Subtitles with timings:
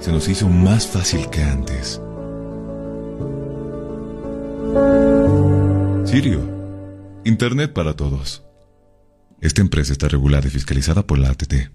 [0.00, 2.00] se nos hizo más fácil que antes.
[6.04, 6.40] Sirio,
[7.24, 8.42] Internet para todos.
[9.40, 11.70] Esta empresa está regulada y fiscalizada por la ATT.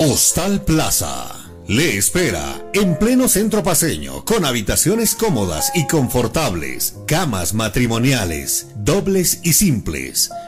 [0.00, 1.46] Hostal Plaza.
[1.68, 9.54] Le espera en pleno centro paseño, con habitaciones cómodas y confortables, camas matrimoniales, dobles y
[9.54, 10.30] simples,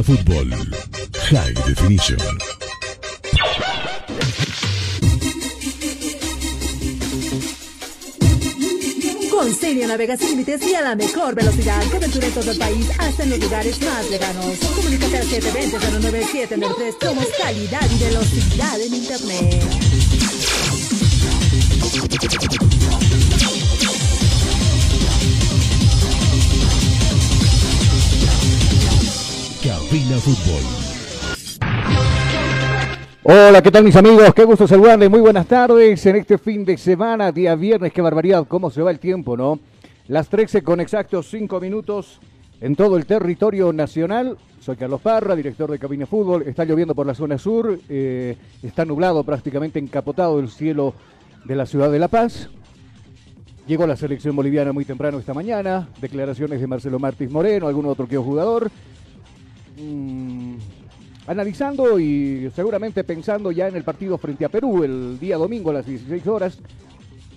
[0.00, 0.48] Fútbol.
[1.28, 2.18] High Definition.
[9.30, 11.84] Con Seria navegas sin límites y a la mejor velocidad.
[11.90, 14.58] Cobertura en todo el país, hasta en los lugares más lejanos.
[14.74, 16.94] Comunícate al 720-09793.
[17.02, 19.62] Somos calidad y velocidad en Internet.
[29.92, 30.62] Fútbol.
[33.24, 34.32] Hola, ¿qué tal mis amigos?
[34.34, 35.10] Qué gusto saludarles.
[35.10, 37.92] Muy buenas tardes en este fin de semana, día viernes.
[37.92, 39.58] Qué barbaridad, cómo se va el tiempo, ¿no?
[40.08, 42.20] Las 13 con exactos 5 minutos
[42.62, 44.38] en todo el territorio nacional.
[44.60, 46.44] Soy Carlos Parra, director de Cabina Fútbol.
[46.46, 47.78] Está lloviendo por la zona sur.
[47.90, 50.94] Eh, está nublado, prácticamente encapotado el cielo
[51.44, 52.48] de la ciudad de La Paz.
[53.66, 55.90] Llegó la selección boliviana muy temprano esta mañana.
[56.00, 58.70] Declaraciones de Marcelo Martins Moreno, algún otro que jugador.
[59.78, 60.56] Mm,
[61.26, 65.74] analizando y seguramente pensando ya en el partido frente a Perú el día domingo a
[65.74, 66.58] las 16 horas.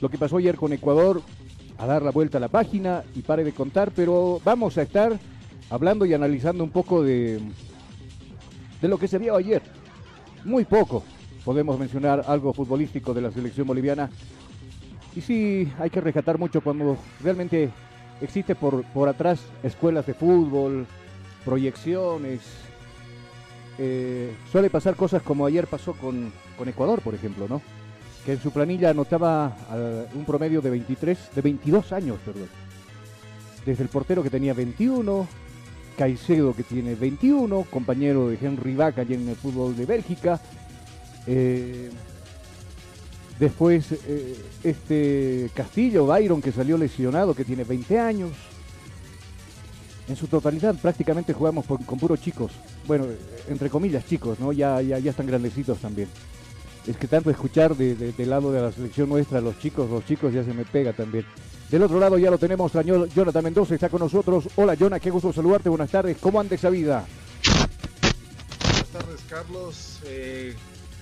[0.02, 1.22] Lo que pasó ayer con Ecuador,
[1.78, 5.18] a dar la vuelta a la página y pare de contar, pero vamos a estar
[5.70, 7.40] hablando y analizando un poco de,
[8.82, 9.62] de lo que se vio ayer.
[10.44, 11.04] Muy poco
[11.44, 14.10] podemos mencionar algo futbolístico de la selección boliviana.
[15.16, 17.70] Y sí, hay que rescatar mucho cuando realmente
[18.20, 20.88] existe por, por atrás escuelas de fútbol,
[21.46, 22.42] proyecciones.
[23.78, 26.34] Eh, suele pasar cosas como ayer pasó con,
[26.66, 27.62] Ecuador, por ejemplo, ¿no?
[28.26, 29.56] que en su planilla anotaba
[30.16, 32.50] un promedio de 23, de 22 años, perdón.
[33.64, 35.28] Desde el portero que tenía 21,
[35.96, 40.40] Caicedo que tiene 21, compañero de Henry Vaca allí en el fútbol de Bélgica.
[41.28, 41.90] Eh,
[43.40, 48.32] después eh, este Castillo, Byron que salió lesionado, que tiene 20 años.
[50.08, 52.52] En su totalidad prácticamente jugamos con puros chicos.
[52.86, 53.06] Bueno,
[53.48, 54.52] entre comillas chicos, ¿no?
[54.52, 56.08] Ya, ya, ya están grandecitos también.
[56.86, 60.32] Es que tanto escuchar de, del lado de la selección nuestra, los chicos, los chicos
[60.32, 61.26] ya se me pega también.
[61.72, 64.48] Del otro lado ya lo tenemos, Jonathan Mendoza está con nosotros.
[64.56, 66.18] Hola Jonathan, qué gusto saludarte, buenas tardes.
[66.20, 67.04] ¿Cómo anda esa vida?
[68.62, 70.00] Buenas tardes Carlos.
[70.06, 70.54] Eh,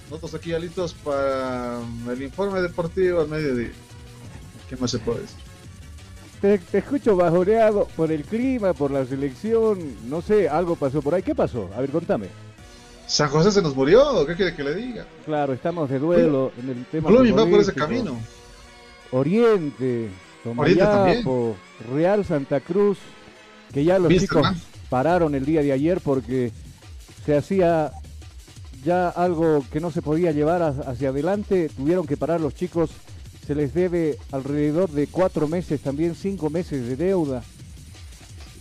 [0.09, 3.71] nosotros aquí ya listos para el informe deportivo al mediodía.
[4.69, 5.43] ¿Qué más se puede decir?
[6.44, 9.80] Te, te, escucho bajoreado por el clima, por la selección,
[10.10, 11.24] no sé, algo pasó por ahí.
[11.24, 11.69] ¿Qué pasó?
[11.74, 12.28] A ver, contame.
[13.07, 14.25] ¿San José se nos murió?
[14.25, 15.06] ¿Qué quiere que le diga?
[15.24, 17.10] Claro, estamos de duelo en el tema.
[17.10, 18.18] Blooming va por ese camino.
[19.12, 20.10] Oriente,
[20.44, 21.56] Tomayapo,
[21.90, 22.98] Real Santa Cruz,
[23.74, 24.46] que ya los chicos
[24.89, 26.51] pararon el día de ayer porque
[27.25, 27.94] se hacía
[28.84, 32.89] ya algo que no se podía llevar hacia adelante, tuvieron que parar los chicos,
[33.45, 37.44] se les debe alrededor de cuatro meses, también cinco meses de deuda.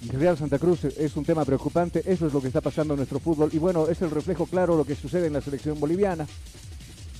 [0.08, 3.20] Real Santa Cruz es un tema preocupante, eso es lo que está pasando en nuestro
[3.20, 6.26] fútbol y bueno, es el reflejo claro de lo que sucede en la selección boliviana.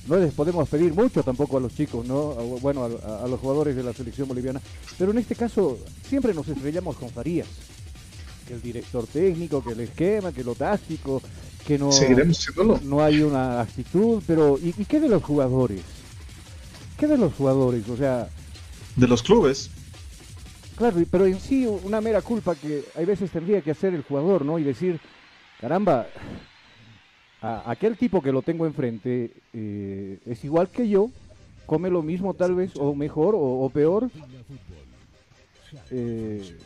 [0.07, 2.33] No les podemos pedir mucho tampoco a los chicos, ¿no?
[2.61, 4.61] bueno, a, a, los jugadores de la selección boliviana,
[4.97, 7.47] pero en este caso siempre nos estrellamos con Farías.
[8.45, 11.21] Que el director técnico, que el esquema, que lo táctico,
[11.65, 11.89] que no,
[12.83, 15.79] no hay una actitud, pero ¿y, ¿y qué de los jugadores?
[17.03, 17.89] ¿Qué de los jugadores?
[17.89, 18.29] O sea...
[18.95, 19.69] De los clubes.
[20.77, 24.45] Claro, pero en sí una mera culpa que hay veces tendría que hacer el jugador,
[24.45, 24.57] ¿no?
[24.57, 25.01] Y decir,
[25.59, 26.07] caramba,
[27.41, 31.09] a aquel tipo que lo tengo enfrente eh, es igual que yo,
[31.65, 34.09] come lo mismo tal vez, o mejor, o, o peor.
[35.91, 36.57] Eh,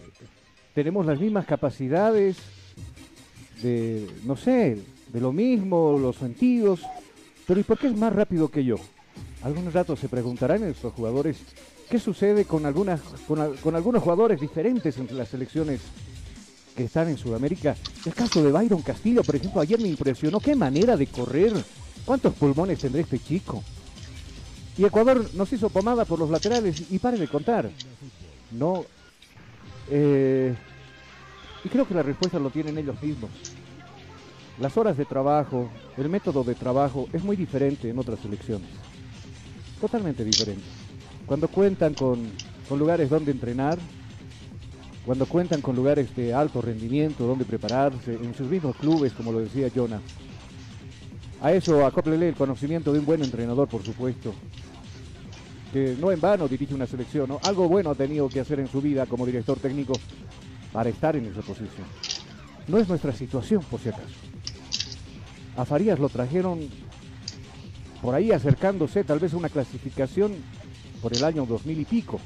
[0.75, 2.37] tenemos las mismas capacidades
[3.63, 4.77] de, no sé,
[5.11, 6.81] de lo mismo, los sentidos,
[7.47, 8.75] pero ¿y por qué es más rápido que yo?
[9.43, 11.37] Algunos ratos se preguntarán estos jugadores
[11.89, 15.81] qué sucede con, algunas, con, algunos jugadores diferentes entre las selecciones
[16.75, 17.75] que están en Sudamérica.
[18.05, 21.53] El caso de Byron Castillo, por ejemplo, ayer me impresionó qué manera de correr.
[22.05, 23.63] ¿Cuántos pulmones tendrá este chico?
[24.77, 27.69] Y Ecuador nos hizo pomada por los laterales y pare de contar.
[28.51, 28.85] No.
[29.89, 30.53] Eh,
[31.63, 33.31] y creo que la respuesta lo tienen ellos mismos.
[34.59, 38.69] Las horas de trabajo, el método de trabajo es muy diferente en otras selecciones.
[39.79, 40.63] Totalmente diferente.
[41.25, 42.31] Cuando cuentan con,
[42.67, 43.77] con lugares donde entrenar,
[45.05, 49.39] cuando cuentan con lugares de alto rendimiento, donde prepararse, en sus mismos clubes, como lo
[49.39, 50.01] decía Jonah.
[51.41, 54.33] A eso acóplele el conocimiento de un buen entrenador, por supuesto.
[55.71, 57.39] Que no en vano dirige una selección, ¿no?
[57.43, 59.93] Algo bueno ha tenido que hacer en su vida como director técnico
[60.73, 61.85] para estar en esa posición.
[62.67, 64.15] No es nuestra situación, por si acaso.
[65.55, 66.67] A Farías lo trajeron
[68.01, 70.33] por ahí acercándose tal vez a una clasificación
[71.01, 72.19] por el año 2000 y pico.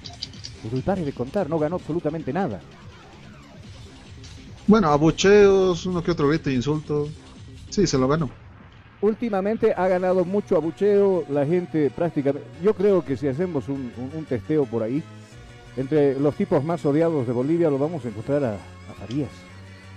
[0.63, 2.61] Pero el pare de contar, no ganó absolutamente nada.
[4.67, 7.09] Bueno, abucheos, uno que otro grito e insulto.
[7.69, 8.29] Sí, se lo ganó.
[9.01, 12.47] Últimamente ha ganado mucho abucheo, la gente prácticamente...
[12.61, 15.01] Yo creo que si hacemos un, un, un testeo por ahí,
[15.75, 19.31] entre los tipos más odiados de Bolivia lo vamos a encontrar a, a Farías.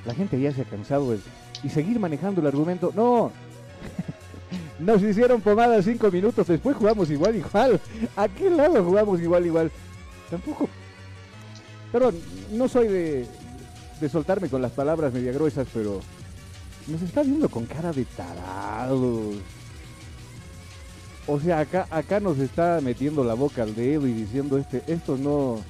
[0.07, 1.19] La gente ya se ha cansado de...
[1.63, 3.31] Y seguir manejando el argumento, no,
[4.79, 7.81] nos hicieron pomada cinco minutos, después jugamos igual, igual.
[8.17, 9.71] ¿A qué lado jugamos igual, igual?
[10.31, 10.69] Tampoco.
[11.93, 12.17] Perdón,
[12.53, 13.27] no soy de,
[14.01, 16.01] de soltarme con las palabras media gruesas, pero
[16.89, 19.37] nos está viendo con cara de tarados.
[21.27, 25.17] O sea, acá, acá nos está metiendo la boca al dedo y diciendo este, esto
[25.17, 25.61] no,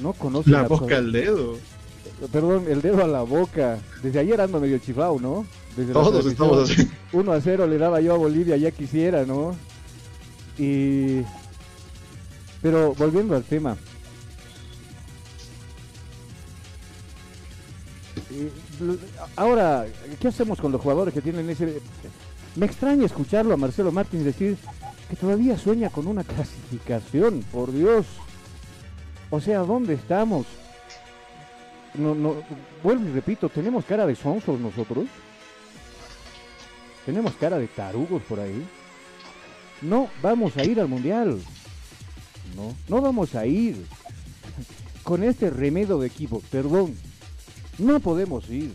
[0.00, 1.56] no conoce la boca al dedo.
[2.32, 3.78] Perdón, el dedo a la boca.
[4.02, 5.46] Desde ayer ando medio chiflado, ¿no?
[5.76, 6.88] Desde Todos estamos así.
[7.12, 9.54] 1 a 0 le daba yo a Bolivia, ya quisiera, ¿no?
[10.58, 11.22] Y.
[12.62, 13.76] Pero volviendo al tema.
[19.36, 19.86] Ahora,
[20.20, 21.80] ¿qué hacemos con los jugadores que tienen ese...
[22.56, 24.56] Me extraña escucharlo a Marcelo Martins decir
[25.08, 28.06] que todavía sueña con una clasificación, por Dios.
[29.30, 30.46] O sea, ¿dónde estamos?
[31.94, 32.36] No, no,
[32.82, 35.06] vuelvo y repito, ¿tenemos cara de sonsos nosotros?
[37.06, 38.66] ¿Tenemos cara de tarugos por ahí?
[39.82, 41.40] No vamos a ir al Mundial.
[42.56, 43.86] No, no vamos a ir.
[45.04, 46.96] Con este remedio de equipo, perdón,
[47.78, 48.72] no podemos ir.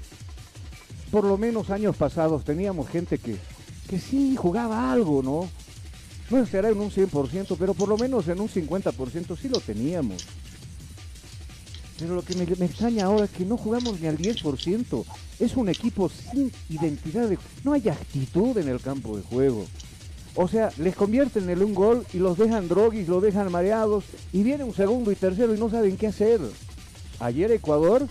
[1.11, 3.35] Por lo menos años pasados teníamos gente que,
[3.89, 5.49] que sí jugaba algo, ¿no?
[6.29, 10.23] No será en un 100%, pero por lo menos en un 50% sí lo teníamos.
[11.99, 15.05] Pero lo que me, extraña ahora es que no jugamos ni al 10%.
[15.39, 17.27] Es un equipo sin identidad.
[17.27, 19.65] De, no hay actitud en el campo de juego.
[20.35, 24.05] O sea, les convierten en un gol y los dejan droguis, los dejan mareados.
[24.31, 26.39] Y viene un segundo y tercero y no saben qué hacer.
[27.19, 28.07] Ayer Ecuador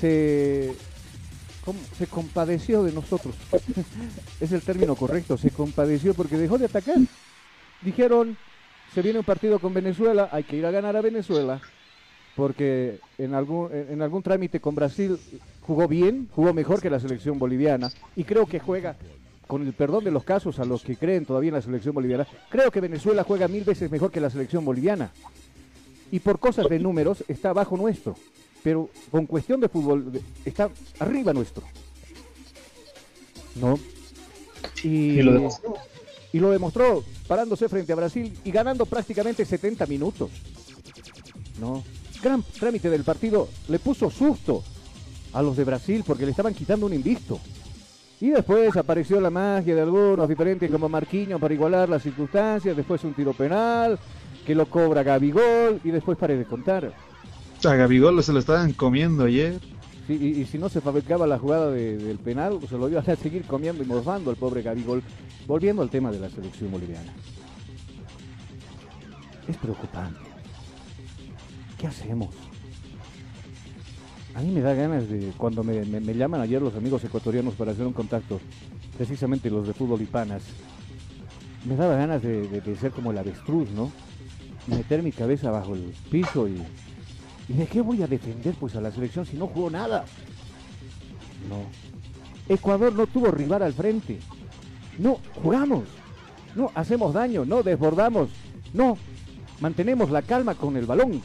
[0.00, 0.72] se,
[1.98, 3.34] se compadeció de nosotros.
[4.40, 5.36] es el término correcto.
[5.36, 6.98] Se compadeció porque dejó de atacar.
[7.82, 8.38] Dijeron,
[8.96, 11.60] se viene un partido con Venezuela, hay que ir a ganar a Venezuela,
[12.34, 15.18] porque en algún, en algún trámite con Brasil
[15.60, 18.96] jugó bien, jugó mejor que la selección boliviana, y creo que juega,
[19.46, 22.26] con el perdón de los casos a los que creen todavía en la selección boliviana,
[22.48, 25.10] creo que Venezuela juega mil veces mejor que la selección boliviana.
[26.10, 28.16] Y por cosas de números está abajo nuestro,
[28.64, 31.64] pero con cuestión de fútbol está arriba nuestro.
[33.56, 33.78] ¿No?
[34.82, 35.74] Y, Y lo demostró.
[36.32, 40.30] y lo demostró parándose frente a Brasil y ganando prácticamente 70 minutos.
[41.60, 41.82] No.
[42.22, 44.62] Gran trámite del partido le puso susto
[45.32, 47.38] a los de Brasil porque le estaban quitando un invicto.
[48.20, 53.04] Y después apareció la magia de algunos diferentes como Marquinhos para igualar las circunstancias, después
[53.04, 53.98] un tiro penal
[54.46, 56.92] que lo cobra Gabigol y después pare de contar.
[57.64, 59.60] A Gabigol se lo estaban comiendo ayer.
[60.08, 63.16] Y, si no se fabricaba la jugada de- del penal, pues se lo iba a
[63.16, 65.02] seguir comiendo y morfando el pobre Gabigol.
[65.46, 67.12] Volviendo al tema de la selección boliviana.
[69.48, 70.20] Es preocupante.
[71.78, 72.30] ¿Qué hacemos?
[74.34, 75.84] A mí me da ganas de, cuando me,
[76.14, 78.40] llaman ayer los amigos ecuatorianos para hacer un contacto,
[78.96, 80.42] precisamente los de fútbol y panas,
[81.64, 83.90] me daba ganas de ser como el avestruz, ¿no?
[84.66, 86.60] Meter mi cabeza bajo el piso y,
[87.48, 90.04] ¿Y de qué voy a defender pues a la selección si no jugó nada?
[91.48, 91.64] No.
[92.48, 94.18] Ecuador no tuvo rival al frente.
[94.98, 95.84] No, jugamos.
[96.54, 98.30] No, hacemos daño, no desbordamos.
[98.72, 98.96] No,
[99.60, 101.20] mantenemos la calma con el balón.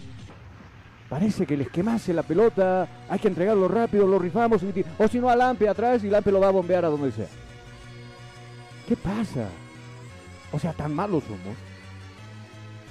[1.09, 4.61] Parece que les quemase la pelota, hay que entregarlo rápido, lo rifamos,
[4.97, 7.27] o si no a Lampe atrás y Lampe lo va a bombear a donde sea.
[8.87, 9.49] ¿Qué pasa?
[10.53, 11.57] O sea, tan malos somos.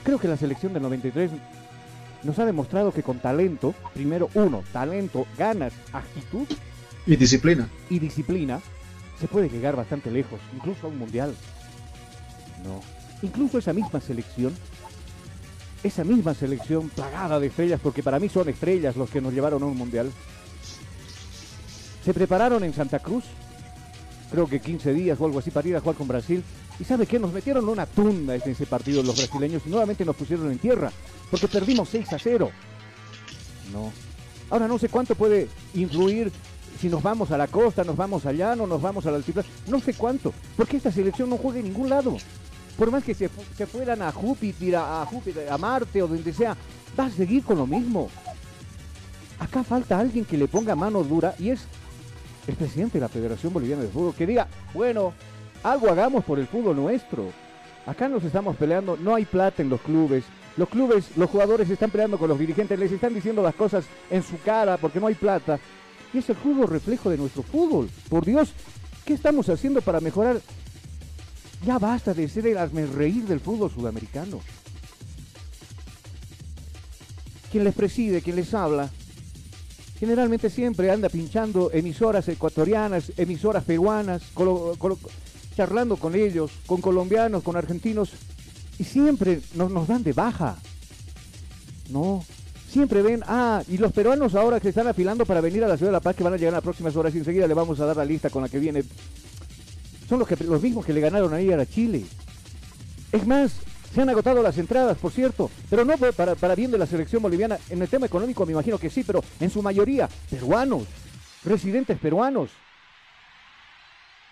[0.04, 1.30] Creo que la selección del 93
[2.22, 6.46] nos ha demostrado que con talento, primero uno, talento, ganas, actitud
[7.06, 7.68] Y disciplina.
[7.88, 8.60] y disciplina,
[9.18, 11.34] se puede llegar bastante lejos, incluso a un mundial.
[12.64, 12.80] No.
[13.22, 14.54] Incluso esa misma selección,
[15.82, 19.62] esa misma selección plagada de estrellas, porque para mí son estrellas los que nos llevaron
[19.62, 20.10] a un mundial,
[22.04, 23.24] se prepararon en Santa Cruz,
[24.30, 26.42] creo que 15 días o algo así para ir a jugar con Brasil.
[26.80, 27.18] ¿Y sabe qué?
[27.18, 30.90] Nos metieron una tunda en ese partido los brasileños y nuevamente nos pusieron en tierra,
[31.30, 32.50] porque perdimos 6 a 0.
[33.70, 33.92] No.
[34.48, 36.32] Ahora no sé cuánto puede influir
[36.80, 39.78] si nos vamos a la costa, nos vamos allá, no nos vamos al altiplano, no
[39.80, 42.16] sé cuánto, porque esta selección no juega en ningún lado.
[42.78, 46.32] Por más que se, se fueran a Júpiter, a, a Júpiter, a Marte o donde
[46.32, 46.56] sea,
[46.98, 48.08] va a seguir con lo mismo.
[49.38, 51.60] Acá falta alguien que le ponga mano dura y es
[52.46, 55.12] el presidente de la Federación Boliviana de Fútbol que diga, bueno,
[55.62, 57.32] algo hagamos por el fútbol nuestro.
[57.86, 60.24] Acá nos estamos peleando, no hay plata en los clubes.
[60.56, 64.22] Los clubes, los jugadores están peleando con los dirigentes, les están diciendo las cosas en
[64.22, 65.58] su cara porque no hay plata.
[66.12, 67.88] Y es el fútbol reflejo de nuestro fútbol.
[68.08, 68.52] Por Dios,
[69.04, 70.40] ¿qué estamos haciendo para mejorar?
[71.64, 74.40] Ya basta de ser el reír del fútbol sudamericano.
[77.50, 78.90] Quien les preside, quien les habla,
[79.98, 84.76] generalmente siempre anda pinchando emisoras ecuatorianas, emisoras peruanas, colo-
[85.56, 88.12] charlando con ellos, con colombianos, con argentinos,
[88.78, 90.56] y siempre nos, nos dan de baja.
[91.90, 92.24] No,
[92.70, 95.90] siempre ven, ah, y los peruanos ahora que están afilando para venir a la Ciudad
[95.90, 97.80] de La Paz, que van a llegar en las próximas horas, y enseguida le vamos
[97.80, 98.84] a dar la lista con la que viene,
[100.08, 102.04] son los, que, los mismos que le ganaron ayer a Chile.
[103.12, 103.52] Es más,
[103.92, 107.22] se han agotado las entradas, por cierto, pero no para, para bien de la selección
[107.22, 107.58] boliviana.
[107.70, 110.84] En el tema económico me imagino que sí, pero en su mayoría peruanos,
[111.44, 112.50] residentes peruanos.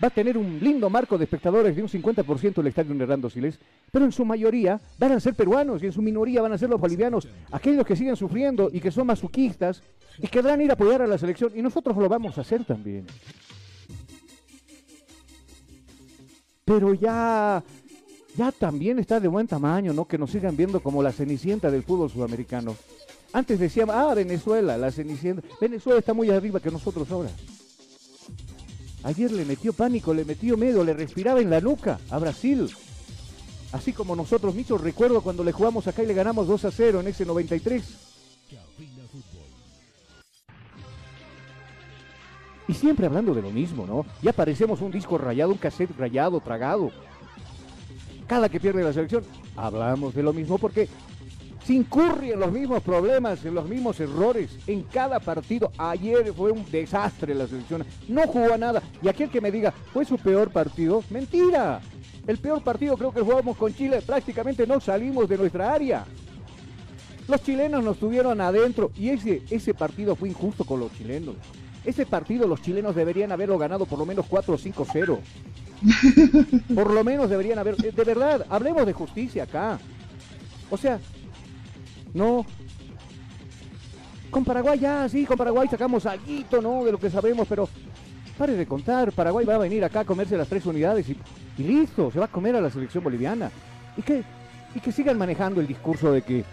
[0.01, 3.59] Va a tener un lindo marco de espectadores de un 50% el estadio Hernando Siles,
[3.91, 6.69] pero en su mayoría van a ser peruanos y en su minoría van a ser
[6.69, 9.83] los bolivianos, aquellos que siguen sufriendo y que son masoquistas
[10.17, 13.05] y querrán ir a apoyar a la selección y nosotros lo vamos a hacer también.
[16.63, 17.63] Pero ya
[18.35, 20.05] ya también está de buen tamaño, ¿no?
[20.05, 22.75] Que nos sigan viendo como la cenicienta del fútbol sudamericano.
[23.33, 25.43] Antes decíamos, ah, Venezuela, la cenicienta.
[25.59, 27.29] Venezuela está muy arriba que nosotros ahora.
[29.03, 32.69] Ayer le metió pánico, le metió miedo, le respiraba en la nuca a Brasil.
[33.71, 36.99] Así como nosotros mismos, recuerdo cuando le jugamos acá y le ganamos 2 a 0
[37.01, 37.83] en ese 93.
[42.67, 44.05] Y siempre hablando de lo mismo, ¿no?
[44.21, 46.91] Ya parecemos un disco rayado, un cassette rayado, tragado.
[48.27, 49.23] Cada que pierde la selección,
[49.55, 50.87] hablamos de lo mismo porque
[51.69, 55.71] se incurre en los mismos problemas, en los mismos errores en cada partido.
[55.77, 58.81] Ayer fue un desastre la selección, no jugó a nada.
[59.03, 61.79] Y aquel que me diga, fue su peor partido, mentira.
[62.25, 66.05] El peor partido creo que jugamos con Chile, prácticamente no salimos de nuestra área.
[67.27, 71.35] Los chilenos nos tuvieron adentro y ese, ese partido fue injusto con los chilenos.
[71.85, 75.19] Ese partido los chilenos deberían haberlo ganado por lo menos 4 o 5-0.
[76.73, 77.75] Por lo menos deberían haber...
[77.85, 79.79] Eh, de verdad, hablemos de justicia acá.
[80.71, 80.99] O sea,
[82.13, 82.45] no.
[84.29, 86.83] Con Paraguay ya, sí, con Paraguay sacamos algo, ¿no?
[86.83, 87.67] De lo que sabemos, pero
[88.37, 89.11] pare de contar.
[89.11, 91.17] Paraguay va a venir acá a comerse las tres unidades y,
[91.57, 93.51] y listo, se va a comer a la selección boliviana.
[93.97, 94.23] Y que,
[94.75, 96.45] y que sigan manejando el discurso de que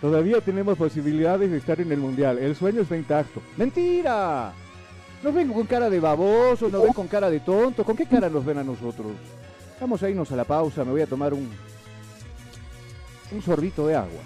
[0.00, 2.38] Todavía tenemos posibilidades de estar en el mundial.
[2.38, 3.42] El sueño está intacto.
[3.56, 4.52] ¡Mentira!
[5.24, 7.82] Nos ven con cara de baboso, nos ven con cara de tonto.
[7.82, 9.08] ¿Con qué cara nos ven a nosotros?
[9.80, 10.84] Vamos a irnos a la pausa.
[10.84, 11.50] Me voy a tomar un,
[13.32, 14.20] un sorbito de agua.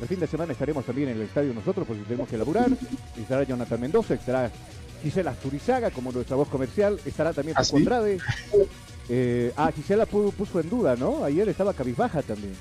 [0.00, 2.68] El fin de semana estaremos también en el estadio nosotros porque tenemos que laburar.
[3.20, 4.50] Estará Jonathan Mendoza, estará
[5.02, 6.98] Gisela Asturizaga como nuestra voz comercial.
[7.04, 7.76] Estará también ¿Ah, Paco sí?
[7.76, 8.18] Andrade.
[9.08, 11.22] Eh, ah, Gisela pu- puso en duda, ¿no?
[11.24, 12.54] Ayer estaba cabizbaja también.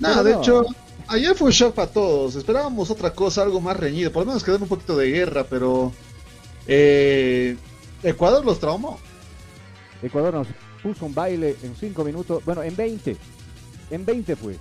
[0.00, 0.40] Nada, Pero de no.
[0.42, 0.64] hecho,
[1.08, 2.34] ayer fue un shock para todos.
[2.36, 4.12] Esperábamos otra cosa, algo más reñido.
[4.12, 5.92] Por lo menos quedar un poquito de guerra, pero.
[6.66, 7.56] eh,
[8.02, 8.98] Ecuador los traumó.
[10.02, 10.48] Ecuador nos
[10.82, 13.16] puso un baile en 5 minutos, bueno, en 20.
[13.90, 14.56] En 20 fue.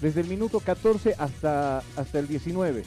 [0.00, 2.84] Desde el minuto 14 hasta, hasta el 19.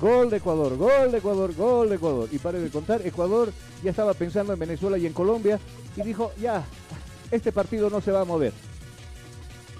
[0.00, 2.28] Gol de Ecuador, gol de Ecuador, gol de Ecuador.
[2.32, 3.52] Y pare de contar, Ecuador
[3.82, 5.58] ya estaba pensando en Venezuela y en Colombia
[5.96, 6.64] y dijo, ya,
[7.30, 8.52] este partido no se va a mover.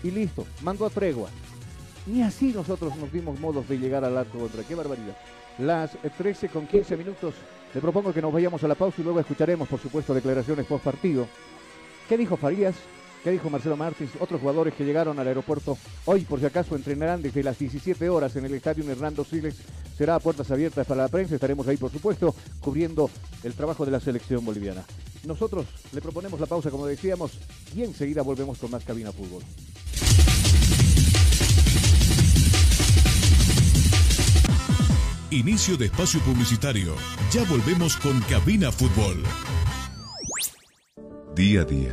[0.02, 1.30] Y listo, mandó a tregua.
[2.06, 4.62] Ni así nosotros nos dimos modos de llegar al arco contra.
[4.62, 5.16] ¡Qué barbaridad!
[5.58, 7.34] Las 13 con 15 minutos.
[7.72, 10.84] Le propongo que nos vayamos a la pausa y luego escucharemos, por supuesto, declaraciones post
[10.84, 11.26] partido.
[12.08, 12.76] ¿Qué dijo Farías?
[13.24, 14.10] ¿Qué dijo Marcelo Martins?
[14.20, 18.36] Otros jugadores que llegaron al aeropuerto hoy, por si acaso, entrenarán desde las 17 horas
[18.36, 19.56] en el estadio Hernando Siles.
[19.96, 21.34] Será a puertas abiertas para la prensa.
[21.34, 23.08] Estaremos ahí, por supuesto, cubriendo
[23.42, 24.84] el trabajo de la selección boliviana.
[25.24, 27.38] Nosotros le proponemos la pausa, como decíamos,
[27.74, 29.42] y enseguida volvemos con más Cabina Fútbol.
[35.30, 36.94] Inicio de espacio publicitario.
[37.32, 39.22] Ya volvemos con Cabina Fútbol.
[41.34, 41.92] Día a día,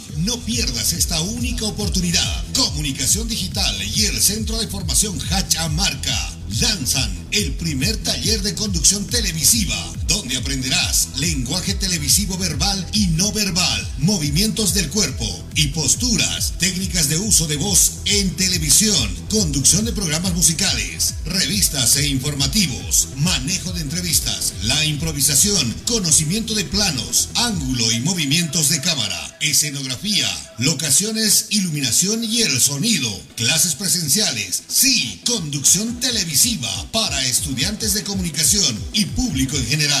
[0.23, 2.43] no pierdas esta única oportunidad.
[2.53, 9.05] Comunicación Digital y el Centro de Formación Hacha Marca lanzan el primer taller de conducción
[9.07, 9.75] televisiva,
[10.11, 17.17] donde aprenderás lenguaje televisivo verbal y no verbal, movimientos del cuerpo y posturas, técnicas de
[17.17, 24.53] uso de voz en televisión, conducción de programas musicales, revistas e informativos, manejo de entrevistas,
[24.63, 32.59] la improvisación, conocimiento de planos, ángulo y movimientos de cámara, escenografía, locaciones, iluminación y el
[32.59, 40.00] sonido, clases presenciales, sí, conducción televisiva para estudiantes de comunicación y público en general.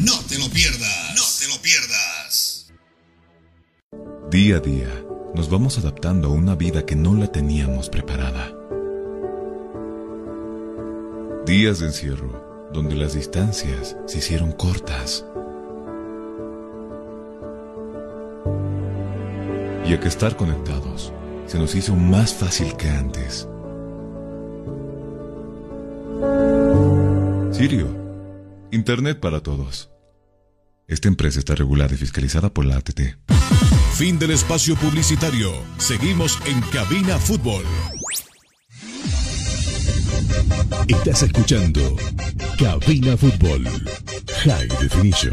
[0.00, 1.14] No te lo pierdas.
[1.16, 2.72] No te lo pierdas.
[4.30, 4.88] Día a día,
[5.34, 8.52] nos vamos adaptando a una vida que no la teníamos preparada.
[11.46, 15.24] Días de encierro, donde las distancias se hicieron cortas.
[19.86, 21.12] Y a que estar conectados
[21.46, 23.48] se nos hizo más fácil que antes.
[27.52, 28.05] Sirio,
[28.70, 29.90] Internet para todos.
[30.88, 33.00] Esta empresa está regulada y fiscalizada por la ATT.
[33.94, 35.52] Fin del espacio publicitario.
[35.78, 37.64] Seguimos en Cabina Fútbol.
[40.88, 41.96] Estás escuchando
[42.58, 43.64] Cabina Fútbol.
[44.44, 45.32] High Definition.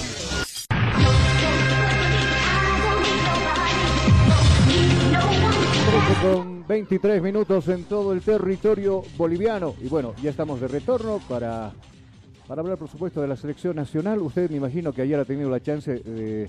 [6.21, 9.73] Con 23 minutos en todo el territorio boliviano.
[9.81, 11.71] Y bueno, ya estamos de retorno para,
[12.47, 14.19] para hablar, por supuesto, de la selección nacional.
[14.19, 16.47] Usted me imagino que ayer ha tenido la chance de,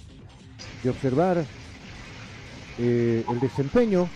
[0.89, 1.45] observar
[2.79, 4.09] eh, el desempeño,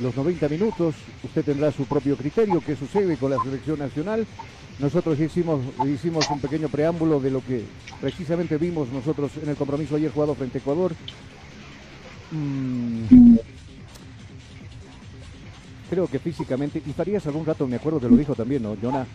[0.00, 0.96] los 90 minutos.
[1.22, 4.26] Usted tendrá su propio criterio, qué sucede con la selección nacional.
[4.80, 7.64] Nosotros hicimos, hicimos un pequeño preámbulo de lo que
[8.00, 10.92] precisamente vimos nosotros en el compromiso ayer jugado frente a Ecuador.
[12.32, 13.36] Mm,
[15.88, 19.06] creo que físicamente, y Farías algún rato me acuerdo que lo dijo también, ¿no, Jonah?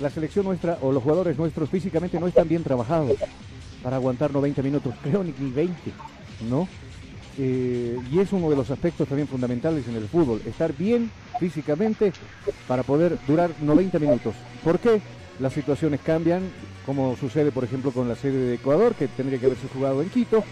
[0.00, 3.12] La selección nuestra o los jugadores nuestros físicamente no están bien trabajados
[3.82, 5.74] para aguantar 90 minutos, creo ni, ni 20,
[6.50, 6.68] ¿no?
[7.38, 12.12] Eh, y es uno de los aspectos también fundamentales en el fútbol, estar bien físicamente
[12.66, 14.34] para poder durar 90 minutos.
[14.64, 15.00] ¿Por qué?
[15.38, 16.50] Las situaciones cambian,
[16.86, 20.08] como sucede por ejemplo con la sede de Ecuador, que tendría que haberse jugado en
[20.08, 20.44] Quito,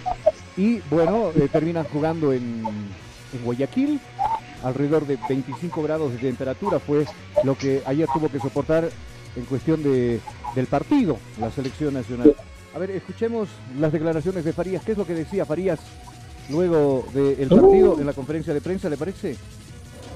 [0.58, 2.62] y bueno, eh, terminan jugando en
[3.42, 3.98] Guayaquil,
[4.64, 7.06] alrededor de 25 grados de temperatura fue
[7.44, 8.88] lo que ayer tuvo que soportar
[9.36, 10.20] en cuestión de,
[10.54, 12.34] del partido la selección nacional.
[12.74, 13.48] A ver, escuchemos
[13.78, 14.82] las declaraciones de Farías.
[14.82, 15.78] ¿Qué es lo que decía Farías
[16.48, 19.36] luego del partido en la conferencia de prensa, le parece?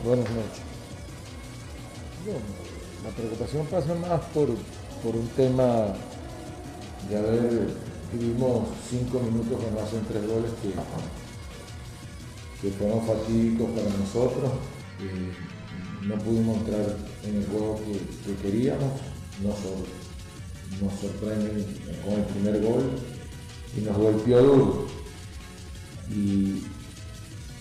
[0.05, 0.63] Buenas noches.
[2.25, 2.41] Bueno,
[3.05, 4.49] la preocupación pasa más por,
[5.03, 5.95] por un tema
[7.09, 7.69] de haber,
[8.13, 10.69] vivimos cinco minutos que no hacen tres goles que,
[12.61, 14.51] que fueron fatídicos para nosotros.
[15.01, 15.33] Eh,
[16.07, 18.93] no pudimos entrar en el juego que, que queríamos,
[19.43, 19.99] no solo
[20.81, 21.65] nos sorprenden
[22.05, 22.91] con el primer gol
[23.77, 24.87] y nos golpeó duro.
[26.11, 26.65] Y,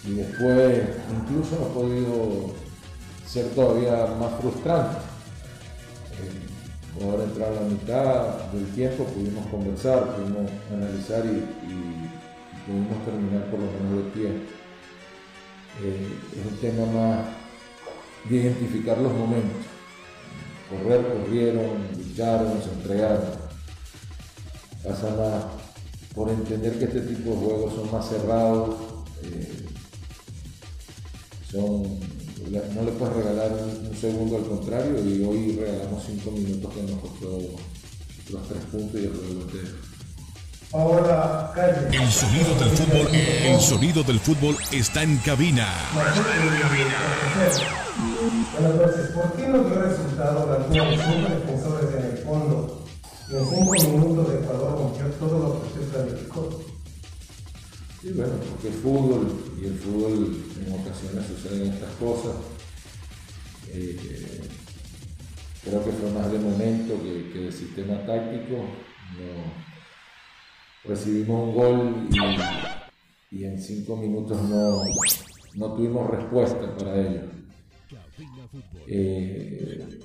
[0.05, 2.53] después incluso ha podido
[3.25, 4.99] ser todavía más frustrante.
[6.21, 11.43] Eh, ahora entrar a la mitad del tiempo pudimos conversar, pudimos analizar y,
[12.65, 14.56] pudimos terminar por lo menos de pie.
[15.83, 16.07] Eh,
[16.39, 17.25] es un tema más
[18.29, 19.65] de identificar los momentos.
[20.69, 23.47] Correr, corrieron, lucharon, se entregaron.
[24.83, 25.67] Pasa más
[26.17, 28.75] por entender que este tipo de juegos son más cerrados,
[29.21, 29.65] eh,
[31.51, 36.81] son, no le puedes regalar un, segundo al contrario y hoy regalamos cinco minutos que
[36.83, 37.39] nos costó
[38.31, 39.86] los tres puntos y el juego entero.
[40.73, 41.53] Ahora,
[41.93, 45.65] El sonido del fútbol, el sonido del fútbol está en cabina.
[45.93, 46.09] Bueno,
[48.73, 52.83] entonces, ¿por qué no dio resultado la de cinco defensores en el fondo?
[53.29, 53.45] Y en
[53.79, 56.61] cinco minutos de Ecuador rompió todo lo que usted planificó.
[58.01, 59.25] Sí, bueno, porque el fútbol
[59.61, 62.35] y el fútbol en ocasiones suceden estas cosas.
[63.69, 64.41] Eh,
[65.63, 68.65] creo que fue más de momento que, que de sistema táctico.
[70.87, 72.09] Recibimos un gol
[73.31, 74.83] y, en cinco minutos no,
[75.55, 77.21] no tuvimos respuesta para ello.
[78.87, 79.99] Eh,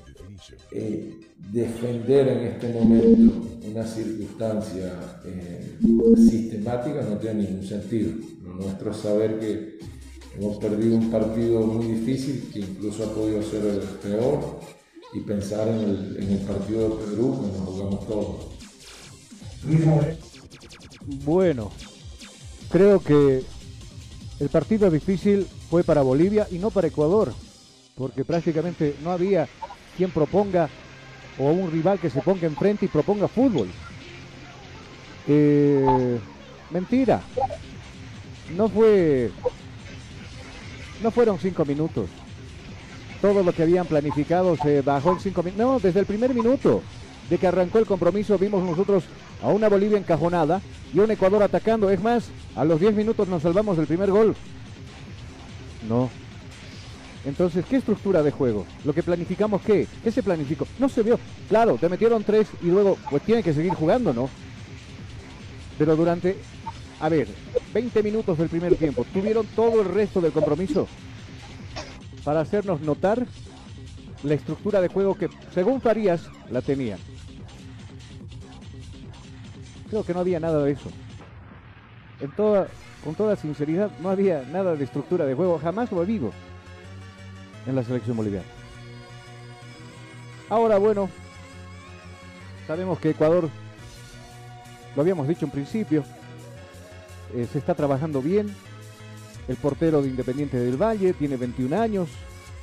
[0.72, 1.20] eh,
[1.52, 5.78] defender en este momento una circunstancia eh,
[6.16, 8.12] sistemática no tiene ningún sentido.
[8.42, 9.78] Lo nuestro es saber que
[10.36, 14.60] hemos perdido un partido muy difícil que incluso ha podido ser el peor
[15.14, 18.46] y pensar en el, partido de Perú nos jugamos todos.
[21.06, 21.70] Bueno,
[22.70, 23.42] creo que
[24.40, 27.32] el partido difícil fue para Bolivia y no para Ecuador,
[27.96, 29.48] porque prácticamente no había
[29.96, 30.68] quien proponga
[31.38, 33.68] o un rival que se ponga enfrente y proponga fútbol.
[35.26, 36.18] Eh,
[36.70, 37.22] mentira.
[38.56, 39.30] No fue.
[41.02, 42.08] No fueron cinco minutos.
[43.20, 45.66] Todo lo que habían planificado se bajó en cinco minutos.
[45.66, 46.82] No, desde el primer minuto
[47.30, 49.04] de que arrancó el compromiso vimos nosotros
[49.42, 50.60] a una Bolivia encajonada
[50.94, 51.90] y un Ecuador atacando.
[51.90, 54.34] Es más, a los diez minutos nos salvamos del primer gol.
[55.88, 56.08] No,
[57.24, 58.66] entonces, ¿qué estructura de juego?
[58.84, 59.86] Lo que planificamos, ¿qué?
[60.02, 60.66] ¿Qué se planificó?
[60.78, 61.18] No se vio.
[61.48, 64.28] Claro, te metieron tres y luego, pues tiene que seguir jugando, ¿no?
[65.78, 66.36] Pero durante,
[67.00, 67.28] a ver,
[67.72, 70.88] 20 minutos del primer tiempo, tuvieron todo el resto del compromiso
[72.24, 73.24] para hacernos notar
[74.24, 76.98] la estructura de juego que, según Farías, la tenía.
[79.92, 80.90] Creo que no había nada de eso.
[82.18, 82.66] En toda,
[83.04, 85.58] con toda sinceridad, no había nada de estructura de juego.
[85.58, 86.32] Jamás lo he visto
[87.66, 88.46] en la selección boliviana.
[90.48, 91.10] Ahora, bueno,
[92.66, 93.50] sabemos que Ecuador,
[94.96, 96.04] lo habíamos dicho en principio,
[97.34, 98.56] eh, se está trabajando bien.
[99.46, 102.08] El portero de Independiente del Valle tiene 21 años,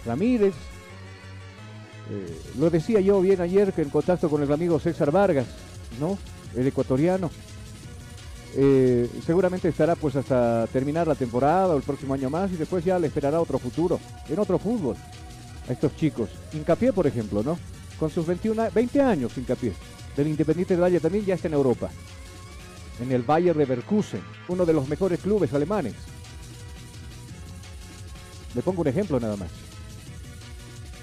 [0.04, 0.56] Ramírez.
[2.10, 5.46] Eh, lo decía yo bien ayer que en contacto con el amigo César Vargas,
[6.00, 6.18] ¿no?
[6.56, 7.30] El ecuatoriano.
[8.56, 12.84] Eh, seguramente estará pues hasta terminar la temporada o el próximo año más y después
[12.84, 14.96] ya le esperará otro futuro, en otro fútbol,
[15.68, 16.30] a estos chicos.
[16.54, 17.60] Hincapié, por ejemplo, ¿no?
[18.00, 19.74] Con sus 21, 20 años, Hincapié,
[20.18, 21.92] del Independiente de Valle también ya está en Europa,
[23.00, 25.94] en el Bayer Leverkusen, uno de los mejores clubes alemanes.
[28.56, 29.52] Le pongo un ejemplo nada más.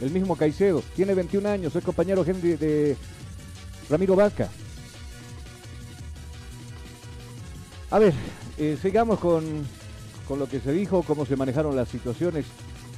[0.01, 2.97] El mismo Caicedo, tiene 21 años, es compañero de
[3.89, 4.51] Ramiro Vaca,
[7.91, 8.13] A ver,
[8.59, 9.65] eh, sigamos con,
[10.37, 12.45] lo que se dijo, cómo se manejaron las situaciones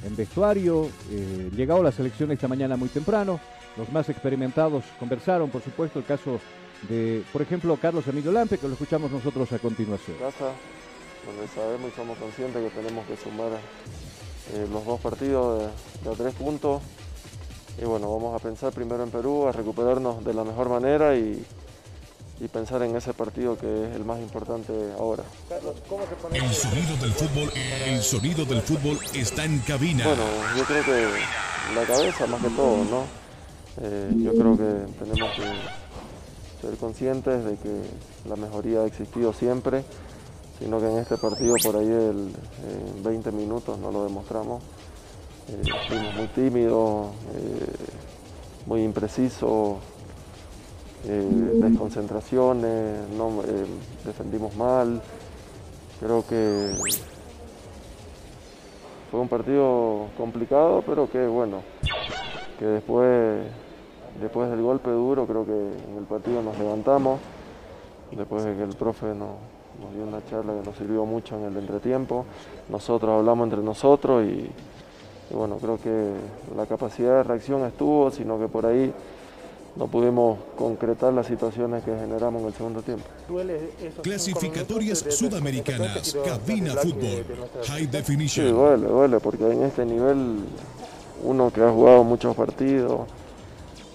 [0.03, 0.89] en vestuario.
[1.11, 3.39] Eh, llegado la selección esta mañana muy temprano.
[3.77, 6.39] Los más experimentados conversaron, por supuesto, el caso
[6.89, 10.17] de, por ejemplo, Carlos Emilio Lampe, que lo escuchamos nosotros a continuación.
[10.17, 10.53] Casa,
[11.23, 13.51] donde sabemos y somos conscientes que tenemos que sumar
[14.53, 15.71] eh, los dos partidos
[16.03, 16.81] de, de, tres puntos.
[17.79, 21.45] Y bueno, vamos a pensar primero en Perú, a recuperarnos de la mejor manera y,
[22.39, 25.23] y pensar en ese partido que es el más importante ahora.
[26.31, 27.51] El sonido del fútbol,
[27.85, 30.05] el sonido del fútbol está en cabina.
[30.05, 30.23] Bueno,
[30.57, 31.07] yo creo que
[31.75, 33.03] la cabeza más que todo, ¿no?
[33.81, 37.81] Eh, yo creo que tenemos que ser conscientes de que
[38.27, 39.83] la mejoría ha existido siempre,
[40.59, 42.33] sino que en este partido por ahí el,
[43.03, 44.63] 20 minutos no lo demostramos.
[45.49, 47.65] Eh, fuimos muy tímidos, eh,
[48.65, 49.77] muy imprecisos,
[51.05, 51.27] eh,
[51.61, 53.65] desconcentraciones, no, eh,
[54.05, 55.01] defendimos mal.
[55.99, 56.73] Creo que
[59.11, 61.61] fue un partido complicado, pero que bueno,
[62.57, 63.45] que después
[64.21, 67.19] después del golpe duro creo que en el partido nos levantamos,
[68.11, 69.37] después de que el profe nos,
[69.93, 72.25] dio una charla que nos sirvió mucho en el entretiempo,
[72.69, 74.49] nosotros hablamos entre nosotros y
[75.33, 76.11] bueno, creo que
[76.55, 78.91] la capacidad de reacción estuvo, sino que por ahí
[79.75, 83.05] no pudimos concretar las situaciones que generamos en el segundo tiempo.
[84.01, 87.25] Clasificatorias sudamericanas, cabina fútbol,
[87.67, 88.51] high Sí, definition.
[88.51, 90.39] duele, duele, porque en este nivel
[91.23, 93.01] uno que ha jugado muchos partidos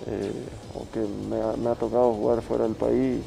[0.07, 0.31] eh,
[0.75, 3.21] o que me ha, me ha tocado jugar fuera del país,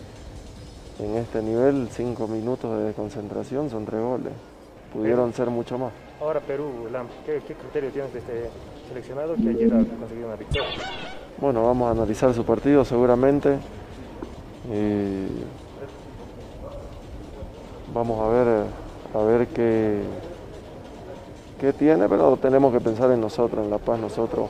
[1.00, 4.34] en este nivel cinco minutos de desconcentración son tres goles.
[4.94, 5.92] Pudieron ser mucho más.
[6.22, 6.88] Ahora Perú,
[7.26, 8.50] ¿qué, qué criterio tienes de este
[8.88, 10.70] seleccionado que ayer ha conseguido una victoria?
[11.39, 13.58] Bueno, vamos a analizar su partido seguramente.
[14.73, 15.28] y
[17.93, 18.63] vamos a ver,
[19.13, 20.02] a ver qué,
[21.60, 24.00] qué tiene, pero tenemos que pensar en nosotros, en La Paz.
[24.00, 24.50] Nosotros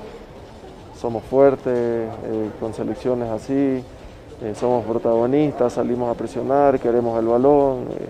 [1.00, 3.84] somos fuertes, eh, con selecciones así,
[4.41, 7.88] eh, somos protagonistas, salimos a presionar, queremos el balón.
[7.91, 8.08] eh,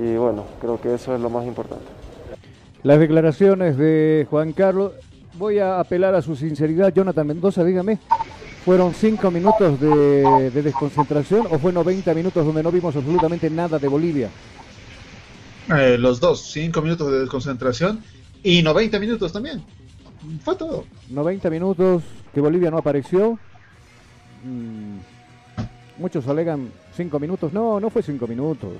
[0.00, 1.84] y bueno, creo que eso es lo más importante.
[2.82, 4.92] Las declaraciones de Juan Carlos,
[5.38, 6.92] voy a apelar a su sinceridad.
[6.92, 7.98] Jonathan Mendoza, dígame,
[8.64, 13.78] ¿fueron cinco minutos de, de desconcentración o fue 90 minutos donde no vimos absolutamente nada
[13.78, 14.30] de Bolivia?
[15.76, 18.02] Eh, los dos, 5 minutos de desconcentración
[18.42, 19.62] y 90 minutos también.
[20.42, 20.84] Fue todo.
[21.10, 23.38] 90 minutos que Bolivia no apareció.
[24.44, 24.98] Mm,
[25.98, 27.52] muchos alegan 5 minutos.
[27.52, 28.72] No, no fue 5 minutos.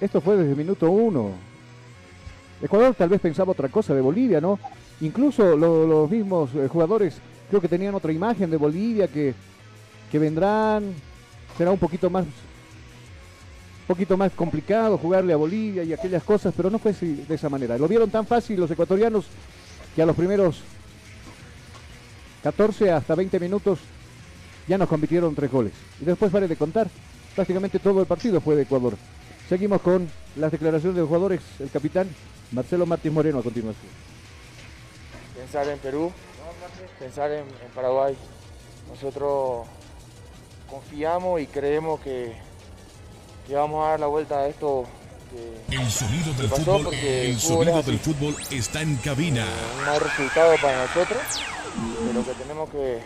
[0.00, 1.30] Esto fue desde el minuto 1.
[2.62, 4.58] Ecuador tal vez pensaba otra cosa de Bolivia, ¿no?
[5.00, 9.34] Incluso lo- los mismos eh, jugadores creo que tenían otra imagen de Bolivia que,
[10.10, 10.94] que vendrán.
[11.58, 12.24] Será un poquito más
[13.86, 17.78] poquito más complicado jugarle a Bolivia y aquellas cosas, pero no fue de esa manera.
[17.78, 19.26] Lo vieron tan fácil los ecuatorianos
[19.94, 20.60] que a los primeros
[22.42, 23.78] 14 hasta 20 minutos
[24.66, 25.72] ya nos convirtieron tres goles.
[26.00, 26.88] Y después vale de contar,
[27.36, 28.94] prácticamente todo el partido fue de Ecuador.
[29.48, 32.08] Seguimos con las declaraciones de los jugadores, el capitán
[32.50, 34.05] Marcelo Martínez Moreno a continuación.
[35.46, 36.12] Pensar en Perú,
[36.98, 38.16] pensar en, en Paraguay.
[38.90, 39.64] Nosotros
[40.68, 42.32] confiamos y creemos que,
[43.46, 44.84] que vamos a dar la vuelta a esto
[45.30, 47.90] que, El sonido del fútbol, porque el fútbol es sonido así.
[47.92, 49.46] del fútbol está en cabina.
[49.78, 51.22] un mal resultado para nosotros,
[52.08, 52.98] pero que tenemos que,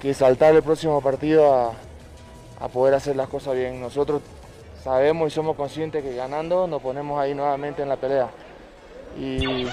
[0.00, 1.74] que saltar el próximo partido a,
[2.58, 3.80] a poder hacer las cosas bien.
[3.80, 4.20] Nosotros
[4.82, 8.30] sabemos y somos conscientes que ganando nos ponemos ahí nuevamente en la pelea.
[9.16, 9.68] Y,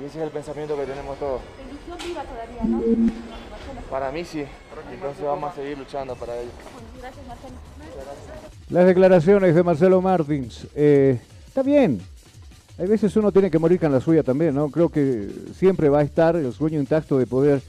[0.00, 1.40] y ese es el pensamiento que tenemos todos.
[1.68, 2.82] Ilusión viva todavía, ¿no?
[3.90, 4.44] Para mí sí,
[4.92, 6.50] entonces vamos a seguir luchando para ello.
[7.00, 7.54] Gracias, Marcelo.
[8.70, 10.66] Las declaraciones de Marcelo Martins.
[10.74, 12.00] eh, está bien.
[12.78, 14.70] Hay veces uno tiene que morir con la suya también, ¿no?
[14.70, 17.60] Creo que siempre va a estar el sueño intacto de poder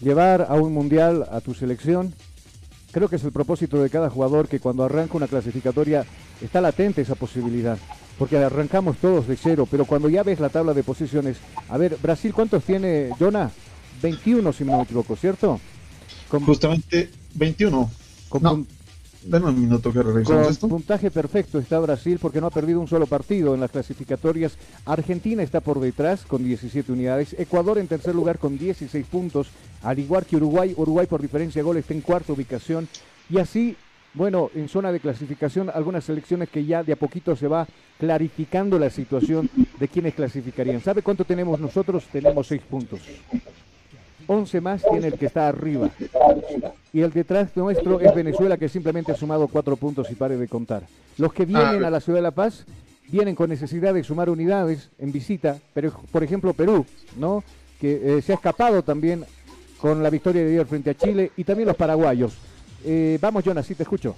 [0.00, 2.12] llevar a un mundial a tu selección.
[2.90, 6.04] Creo que es el propósito de cada jugador que cuando arranca una clasificatoria
[6.42, 7.78] está latente esa posibilidad.
[8.18, 11.36] Porque arrancamos todos de cero, pero cuando ya ves la tabla de posiciones,
[11.68, 13.50] a ver, Brasil, ¿cuántos tiene Jonah?
[14.02, 15.60] 21, si no me equivoco, ¿cierto?
[16.28, 17.90] Con- Justamente 21.
[18.28, 18.66] con no, pun-
[19.24, 20.68] dame un minuto que revisamos Con esto.
[20.68, 24.56] puntaje perfecto está Brasil porque no ha perdido un solo partido en las clasificatorias.
[24.84, 27.34] Argentina está por detrás con 17 unidades.
[27.38, 29.48] Ecuador en tercer lugar con 16 puntos.
[29.82, 32.88] Al igual que Uruguay, Uruguay por diferencia de gol está en cuarta ubicación.
[33.30, 33.76] Y así,
[34.14, 37.66] bueno, en zona de clasificación, algunas selecciones que ya de a poquito se va
[37.98, 40.80] clarificando la situación de quienes clasificarían.
[40.80, 42.04] ¿Sabe cuánto tenemos nosotros?
[42.10, 43.00] Tenemos 6 puntos.
[44.26, 45.90] 11 más tiene el que está arriba.
[46.92, 50.48] Y el detrás nuestro es Venezuela, que simplemente ha sumado 4 puntos y pare de
[50.48, 50.82] contar.
[51.16, 52.64] Los que vienen a la ciudad de La Paz
[53.08, 56.84] vienen con necesidad de sumar unidades en visita, pero por ejemplo Perú,
[57.16, 57.42] ¿no?
[57.80, 59.24] Que eh, se ha escapado también
[59.80, 62.36] con la victoria de ayer frente a Chile y también los paraguayos.
[62.84, 64.14] Eh, vamos, Jonas, sí te escucho.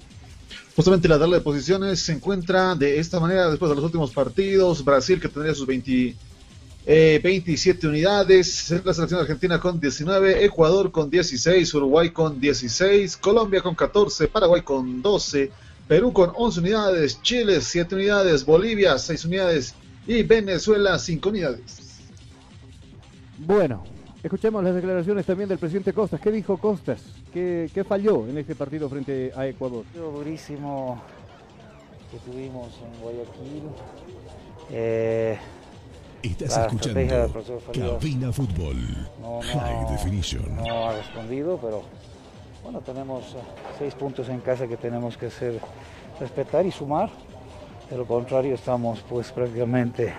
[0.75, 4.83] Justamente la tabla de posiciones se encuentra de esta manera después de los últimos partidos.
[4.83, 6.15] Brasil que tendría sus 20,
[6.85, 13.61] eh, 27 unidades, la selección argentina con 19, Ecuador con 16, Uruguay con 16, Colombia
[13.61, 15.51] con 14, Paraguay con 12,
[15.87, 19.75] Perú con 11 unidades, Chile 7 unidades, Bolivia 6 unidades
[20.07, 21.61] y Venezuela 5 unidades.
[23.37, 23.83] Bueno,
[24.23, 26.19] escuchemos las declaraciones también del presidente Costas.
[26.19, 27.01] ¿Qué dijo Costas?
[27.33, 29.83] ¿Qué, qué falló en este partido frente a Ecuador?
[29.85, 31.01] partido durísimo
[32.11, 33.63] que tuvimos en Guayaquil.
[34.71, 35.37] Eh,
[36.23, 37.33] Estás la escuchando
[37.73, 38.77] Cabina Fútbol,
[39.19, 40.55] no, no, High Definition.
[40.55, 41.81] no ha respondido, pero
[42.63, 43.37] bueno, tenemos eh,
[43.79, 45.59] seis puntos en casa que tenemos que hacer
[46.19, 47.09] respetar y sumar.
[47.89, 50.13] De lo contrario, estamos pues prácticamente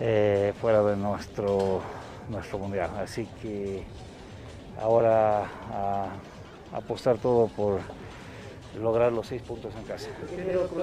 [0.00, 1.80] eh, fuera de nuestro
[2.28, 2.90] nuestro mundial.
[2.98, 3.84] Así que
[4.80, 6.08] ahora a
[6.76, 7.80] apostar todo por
[8.80, 10.08] lograr los seis puntos en casa.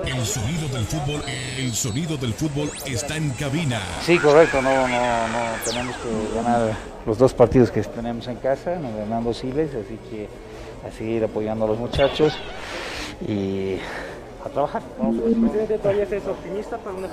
[0.06, 1.22] El sonido del fútbol,
[1.58, 3.82] el sonido del fútbol está en cabina.
[4.02, 6.74] Sí, correcto, no, no, no tenemos que ganar
[7.06, 10.30] los dos partidos que tenemos en casa, nos ganando Siles, así que
[10.88, 12.34] a seguir apoyando a los muchachos
[13.28, 13.78] y
[14.46, 14.82] a trabajar.
[14.98, 17.08] ¿Presidente, todavía es optimista para una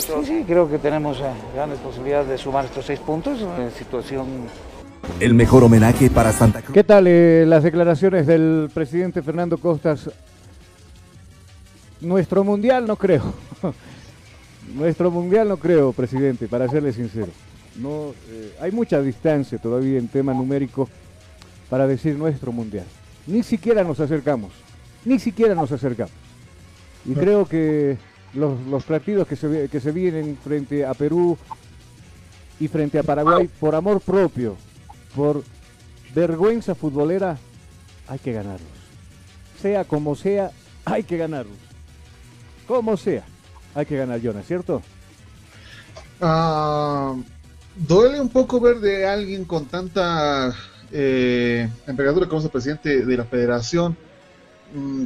[0.00, 4.26] Sí, sí, creo que tenemos eh, grandes posibilidades de sumar estos seis puntos en situación
[5.20, 6.74] El mejor homenaje para Santa Cruz.
[6.74, 10.10] ¿Qué tal eh, las declaraciones del presidente Fernando Costas?
[12.00, 13.32] Nuestro mundial no creo.
[14.74, 17.32] Nuestro mundial no creo, presidente, para serle sincero.
[17.76, 20.88] No, eh, hay mucha distancia todavía en tema numérico
[21.70, 22.84] para decir nuestro mundial.
[23.26, 24.52] Ni siquiera nos acercamos.
[25.04, 26.27] Ni siquiera nos acercamos.
[27.04, 27.96] Y creo que
[28.34, 31.38] los, los partidos que se, que se vienen frente a Perú
[32.60, 34.56] y frente a Paraguay, por amor propio,
[35.14, 35.42] por
[36.14, 37.38] vergüenza futbolera,
[38.08, 38.68] hay que ganarlos.
[39.60, 40.50] Sea como sea,
[40.84, 41.56] hay que ganarlos.
[42.66, 43.24] Como sea,
[43.74, 44.82] hay que ganar, Jonas, ¿cierto?
[46.20, 47.14] Ah,
[47.76, 50.54] duele un poco ver de alguien con tanta
[50.90, 53.96] eh, envergadura como es el presidente de la federación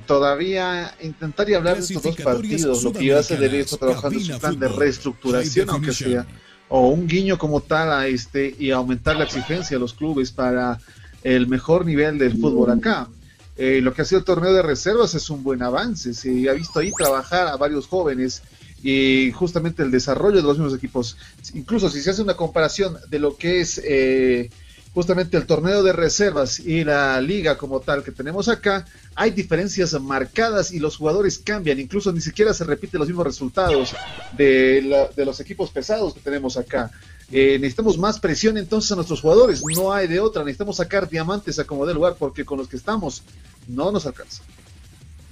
[0.07, 3.79] todavía intentar y hablar de estos dos partidos, lo que ya se debe sudamericanas, estar
[3.79, 6.27] trabajando en su Cabina plan de reestructuración, aunque sea,
[6.69, 10.79] o un guiño como tal a este y aumentar la exigencia a los clubes para
[11.23, 13.09] el mejor nivel del fútbol acá.
[13.57, 16.15] Eh, lo que ha sido el torneo de reservas es un buen avance.
[16.15, 18.43] Se ha visto ahí trabajar a varios jóvenes
[18.83, 21.17] y justamente el desarrollo de los mismos equipos.
[21.55, 24.51] Incluso si se hace una comparación de lo que es eh,
[24.95, 28.85] justamente el torneo de reservas y la liga como tal que tenemos acá,
[29.15, 31.79] hay diferencias marcadas y los jugadores cambian.
[31.79, 33.95] Incluso ni siquiera se repiten los mismos resultados
[34.37, 36.91] de, la- de los equipos pesados que tenemos acá.
[37.31, 41.59] Eh, necesitamos más presión entonces a nuestros jugadores, no hay de otra, necesitamos sacar diamantes
[41.59, 43.23] a como de lugar porque con los que estamos
[43.69, 44.43] no nos alcanza.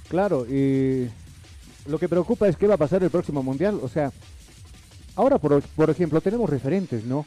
[0.09, 1.07] Claro, y
[1.87, 3.79] lo que preocupa es qué va a pasar el próximo mundial.
[3.83, 4.11] O sea,
[5.15, 7.25] ahora, por, por ejemplo, tenemos referentes, ¿no?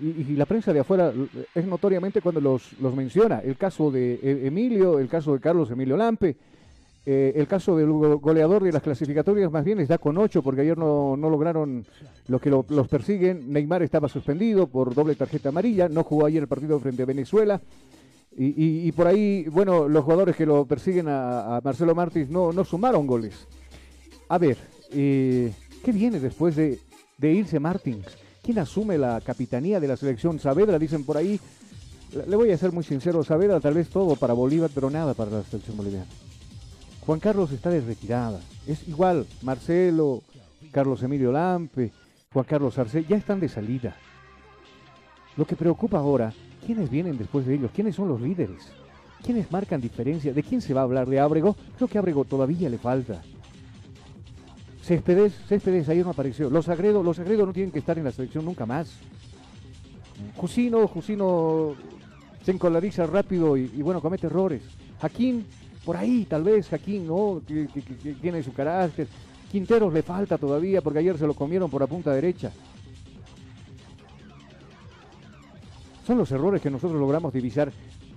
[0.00, 1.12] Y, la prensa de afuera
[1.54, 3.40] es notoriamente cuando los, los menciona.
[3.40, 6.36] El caso de E- Emilio, el caso de Carlos Emilio Lampe,
[7.04, 10.60] eh, el caso del go- goleador de las clasificatorias más bien está con ocho porque
[10.62, 11.84] ayer no, no lograron
[12.28, 13.52] lo que lo- los persiguen.
[13.52, 17.60] Neymar estaba suspendido por doble tarjeta amarilla, no jugó ayer el partido frente a Venezuela.
[18.36, 22.50] Y, y- por ahí, bueno, los jugadores que lo persiguen a, a Marcelo Martins no,
[22.50, 23.46] no sumaron goles.
[24.28, 24.56] A ver,
[24.90, 25.52] eh,
[25.84, 26.78] ¿qué viene después de,
[27.18, 28.06] de irse Martins?
[28.42, 30.40] ¿Quién asume la capitanía de la selección?
[30.40, 31.38] Saavedra, dicen por ahí.
[32.26, 35.30] Le voy a ser muy sincero, Saavedra tal vez todo para Bolívar, pero nada para
[35.30, 36.06] la selección boliviana.
[37.06, 38.40] Juan Carlos está de retirada.
[38.66, 40.22] Es igual, Marcelo,
[40.72, 41.92] Carlos Emilio Lampe,
[42.32, 43.96] Juan Carlos Arce, ya están de salida.
[45.36, 46.32] Lo que preocupa ahora,
[46.66, 47.70] ¿quiénes vienen después de ellos?
[47.72, 48.72] ¿Quiénes son los líderes?
[49.24, 50.32] ¿Quiénes marcan diferencia?
[50.32, 51.08] ¿De quién se va a hablar?
[51.08, 51.56] ¿De Ábrego?
[51.76, 53.22] Creo que Ábrego todavía le falta.
[54.82, 56.50] Céspedes, Céspedes ayer no apareció.
[56.50, 58.92] Los Sagredo, los Sagredo no tienen que estar en la selección nunca más.
[60.36, 61.74] Jusino, Jusino
[62.44, 64.62] se encolariza rápido y, bueno, comete errores.
[65.00, 65.46] Jaquín,
[65.84, 67.40] por ahí tal vez, Jaquín, ¿no?
[67.46, 67.68] Que
[68.20, 69.06] tiene su carácter.
[69.50, 72.50] Quinteros le falta todavía porque ayer se lo comieron por la punta derecha.
[76.06, 77.70] Son los errores que nosotros logramos divisar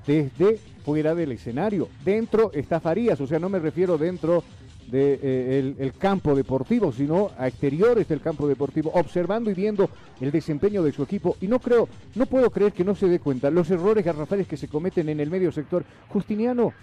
[0.07, 1.89] desde fuera del escenario.
[2.03, 4.43] Dentro está Farías, o sea, no me refiero dentro
[4.85, 9.89] del de, eh, el- campo deportivo, sino a exteriores del campo deportivo, observando y viendo
[10.21, 11.37] el desempeño de su equipo.
[11.41, 14.57] Y no creo, no puedo creer que no se dé cuenta los errores garrafales que
[14.57, 15.83] se cometen en el medio sector.
[16.09, 16.73] Justiniano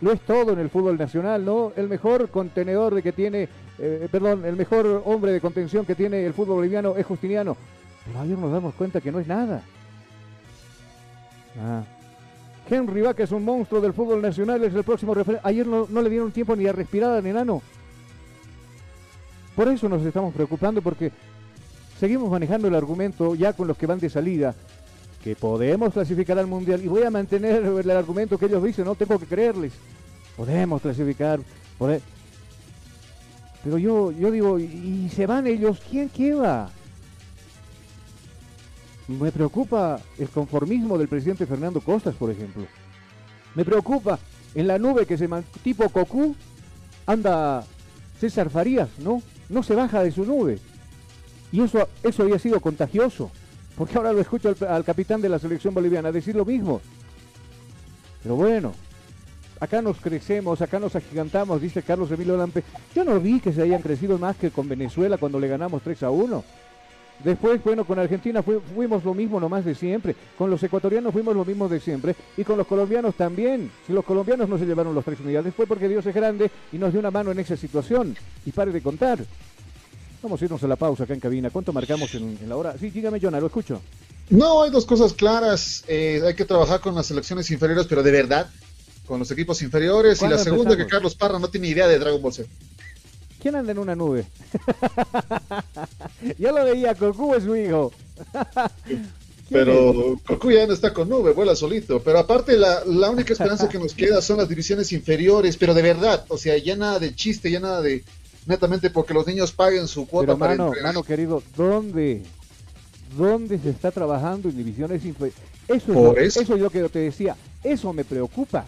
[0.00, 1.72] lo es todo en el fútbol nacional, ¿no?
[1.76, 6.24] El mejor contenedor de que tiene, eh, perdón, el mejor hombre de contención que tiene
[6.24, 7.56] el fútbol boliviano es Justiniano.
[8.06, 9.62] Pero ayer nos damos cuenta que no es nada.
[11.60, 11.82] Ah.
[12.68, 15.46] Henry es un monstruo del fútbol nacional, es el próximo referente.
[15.46, 17.62] Ayer no, le dieron tiempo ni a respirar al enano.
[19.56, 21.10] Por eso nos estamos preocupando, porque
[21.98, 24.54] seguimos manejando el argumento ya con los que van de salida,
[25.24, 26.82] que podemos clasificar al Mundial.
[26.84, 29.72] Y voy a mantener el argumento que ellos dicen, no tengo que creerles.
[30.36, 31.40] Podemos clasificar.
[31.78, 32.00] pode-
[33.64, 34.64] Pero yo, yo digo, ¿y
[35.06, 35.80] y se van ellos?
[35.90, 36.70] ¿Quién queda?
[39.08, 42.66] Me preocupa el conformismo del presidente Fernando Costas, por ejemplo.
[43.54, 44.18] Me preocupa
[44.54, 45.28] en la nube que se
[45.62, 46.36] tipo Cocú
[47.06, 47.64] anda
[48.20, 49.22] César Farías, ¿no?
[49.48, 50.58] No se baja de su nube.
[51.50, 53.30] Y eso, eso había sido contagioso.
[53.76, 56.82] Porque ahora lo escucho al, al capitán de la selección boliviana decir lo mismo.
[58.22, 58.74] Pero bueno,
[59.58, 62.62] acá nos crecemos, acá nos agigantamos, dice Carlos Emilio Lampe.
[62.94, 66.02] Yo no vi que se hayan crecido más que con Venezuela cuando le ganamos 3
[66.02, 66.44] a 1.
[67.24, 70.14] Después, bueno, con Argentina fuimos lo mismo nomás de siempre.
[70.36, 72.14] Con los ecuatorianos fuimos lo mismo de siempre.
[72.36, 73.70] Y con los colombianos también.
[73.86, 76.78] Si los colombianos no se llevaron los tres unidades fue porque Dios es grande y
[76.78, 78.16] nos dio una mano en esa situación.
[78.46, 79.18] Y pare de contar.
[80.22, 81.50] Vamos a irnos a la pausa acá en cabina.
[81.50, 82.76] ¿Cuánto marcamos en, la hora?
[82.78, 83.80] Sí, dígame, Jonah, lo escucho.
[84.30, 85.84] No, hay dos cosas claras.
[85.88, 88.48] Eh, hay que trabajar con las selecciones inferiores, pero de verdad,
[89.06, 90.22] con los equipos inferiores.
[90.22, 92.48] Y la segunda, que Carlos Parra no tiene idea de Dragon Ball Z.
[93.40, 94.26] ¿Quién anda en una nube?
[96.38, 97.92] Yo lo veía, Goku es su hijo.
[99.50, 102.02] Pero Goku ya no está con nube, vuela solito.
[102.02, 105.80] Pero aparte, la, la, única esperanza que nos queda son las divisiones inferiores, pero de
[105.80, 108.04] verdad, o sea, ya nada de chiste, ya nada de
[108.44, 112.24] netamente porque los niños paguen su cuota pero mano, mano querido, ¿dónde?
[113.16, 115.40] ¿Dónde se está trabajando en divisiones inferiores?
[115.66, 116.42] Eso, es eso.
[116.42, 117.34] eso es lo que te decía,
[117.64, 118.66] eso me preocupa.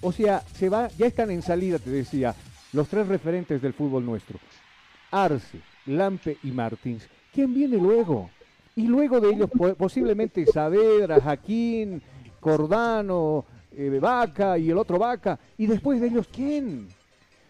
[0.00, 2.34] O sea, se va, ya están en salida, te decía
[2.72, 4.38] los tres referentes del fútbol nuestro,
[5.10, 7.06] Arce, Lampe y Martins.
[7.32, 8.30] ¿Quién viene luego?
[8.74, 12.02] Y luego de ellos posiblemente Saavedra, Jaquín,
[12.40, 13.44] Cordano,
[13.76, 15.38] eh, Vaca y el otro Vaca.
[15.58, 16.88] Y después de ellos, ¿quién?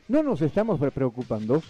[0.09, 1.63] No nos estamos preocupando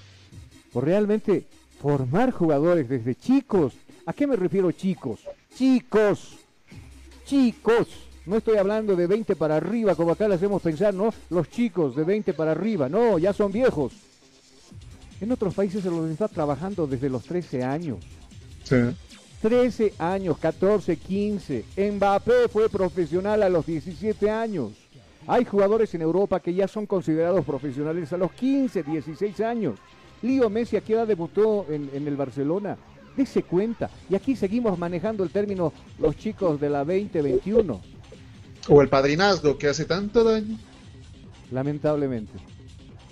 [0.73, 1.47] por realmente
[1.81, 3.75] formar jugadores desde chicos.
[4.07, 5.21] ¿A qué me refiero chicos?
[5.55, 6.39] Chicos,
[7.25, 11.13] chicos no estoy hablando de 20 para arriba, como acá le hacemos pensar, ¿no?
[11.31, 13.93] Los chicos de 20 para arriba, no, ya son viejos.
[15.21, 17.99] En otros países se los está trabajando desde los 13 años.
[18.65, 18.77] Sí.
[19.41, 21.65] 13 años, 14, 15.
[21.93, 24.71] Mbappé fue profesional a los 17 años.
[25.27, 29.79] Hay jugadores en Europa que ya son considerados profesionales a los 15, 16 años.
[30.23, 32.77] Lío Messi aquí ya debutó en, en el Barcelona.
[33.17, 33.91] Dese cuenta.
[34.09, 37.81] Y aquí seguimos manejando el término los chicos de la 2021.
[38.69, 40.57] O el padrinazgo que hace tanto daño.
[41.51, 42.33] Lamentablemente.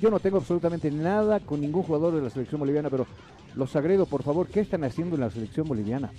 [0.01, 3.07] Yo no tengo absolutamente nada con ningún jugador de la selección boliviana, pero
[3.55, 6.11] los agredo, por favor, ¿qué están haciendo en la selección boliviana?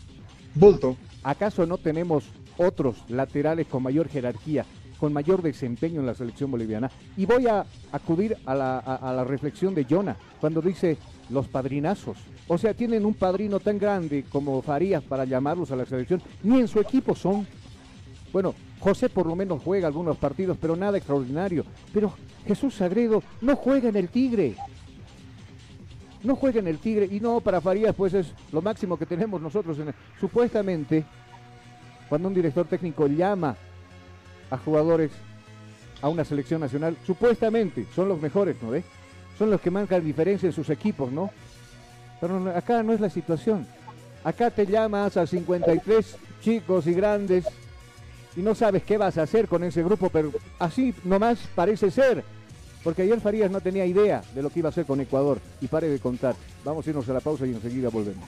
[0.54, 0.98] Bulto.
[1.24, 2.26] ¿Acaso no tenemos
[2.58, 4.66] otros laterales con mayor jerarquía,
[5.00, 6.92] con mayor desempeño en la selección boliviana?
[7.16, 10.98] Y voy a acudir a la, a la reflexión de Jonah cuando dice
[11.30, 12.18] los padrinazos.
[12.48, 16.60] O sea, tienen un padrino tan grande como Farías para llamarlos a la selección, ni
[16.60, 17.48] en su equipo son.
[18.34, 21.64] Bueno, José por lo menos juega algunos partidos, pero nada extraordinario.
[21.94, 22.14] Pero
[22.48, 24.56] Jesús Sagredo no juega en el Tigre.
[26.24, 27.08] No juega en el Tigre.
[27.10, 29.78] Y no, para Farías, pues es lo máximo que tenemos nosotros.
[29.78, 31.06] En Supuestamente,
[32.10, 33.56] cuando un director técnico llama
[34.50, 35.12] a jugadores
[36.02, 38.72] a una selección nacional, supuestamente son los mejores, ¿no?
[39.38, 41.30] Son los que marcan diferencia en sus equipos, ¿no?
[42.20, 43.68] Pero acá no es la situación.
[44.24, 47.46] Acá te llamas a 53 chicos y grandes
[48.36, 52.24] y no sabes qué vas a hacer con ese grupo, pero así nomás parece ser.
[52.84, 55.68] Porque ayer Farías no tenía idea de lo que iba a hacer con Ecuador y
[55.68, 56.36] pare de contar.
[56.66, 58.28] Vamos a irnos a la pausa y enseguida volvemos.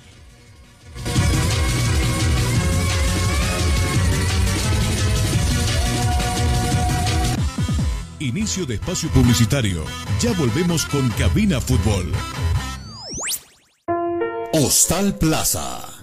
[8.20, 9.84] Inicio de espacio publicitario.
[10.22, 12.12] Ya volvemos con Cabina Fútbol.
[14.54, 16.03] Hostal Plaza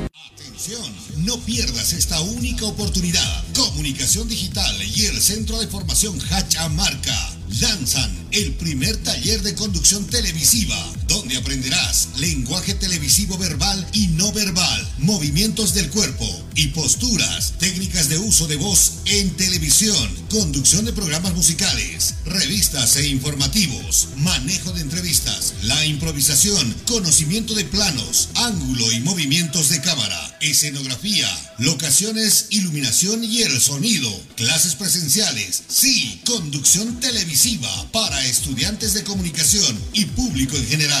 [2.11, 3.43] Esta única oportunidad.
[3.55, 10.75] Comunicación Digital y el Centro de Formación Hachamarca lanzan el primer taller de conducción televisiva,
[11.11, 18.17] donde aprenderás lenguaje televisivo verbal y no verbal, movimientos del cuerpo y posturas, técnicas de
[18.17, 25.55] uso de voz en televisión, conducción de programas musicales, revistas e informativos, manejo de entrevistas,
[25.63, 33.59] la improvisación, conocimiento de planos, ángulo y movimientos de cámara, escenografía, locaciones, iluminación y el
[33.59, 41.00] sonido, clases presenciales, sí, conducción televisiva para estudiantes de comunicación y público en general.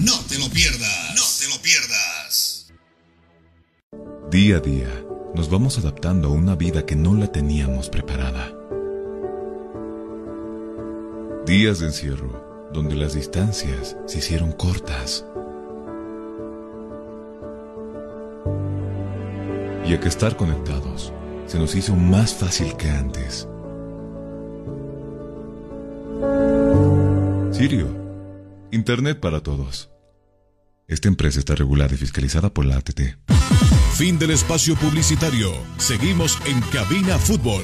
[0.00, 1.14] No te lo pierdas.
[1.14, 2.72] No te lo pierdas.
[4.30, 4.88] Día a día,
[5.34, 8.52] nos vamos adaptando a una vida que no la teníamos preparada.
[11.46, 15.24] Días de encierro, donde las distancias se hicieron cortas.
[19.86, 21.12] Y a que estar conectados
[21.46, 23.48] se nos hizo más fácil que antes.
[27.52, 28.05] Sirio,
[28.70, 29.90] Internet para todos.
[30.88, 33.00] Esta empresa está regulada y fiscalizada por la ATT.
[33.94, 35.52] Fin del espacio publicitario.
[35.78, 37.62] Seguimos en Cabina Fútbol.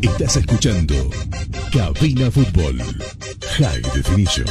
[0.00, 1.10] Estás escuchando
[1.72, 2.78] Cabina Fútbol.
[3.58, 4.46] High Definition.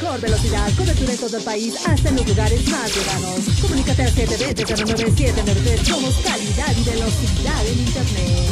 [0.00, 0.68] Mejor velocidad.
[0.76, 3.40] Cobertura en todo el país, hasta en los lugares más lejanos.
[3.60, 5.84] Comunícate al 720-09793.
[5.84, 8.50] Somos calidad y velocidad en Internet.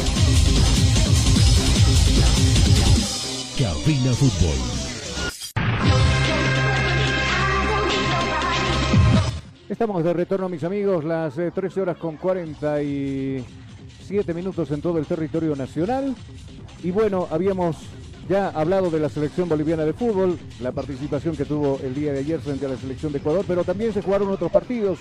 [3.57, 4.55] Cabina Fútbol.
[9.69, 15.05] Estamos de retorno, mis amigos, las eh, 13 horas con 47 minutos en todo el
[15.05, 16.15] territorio nacional.
[16.83, 17.77] Y bueno, habíamos
[18.27, 22.19] ya hablado de la selección boliviana de fútbol, la participación que tuvo el día de
[22.19, 24.99] ayer frente a la selección de Ecuador, pero también se jugaron otros partidos.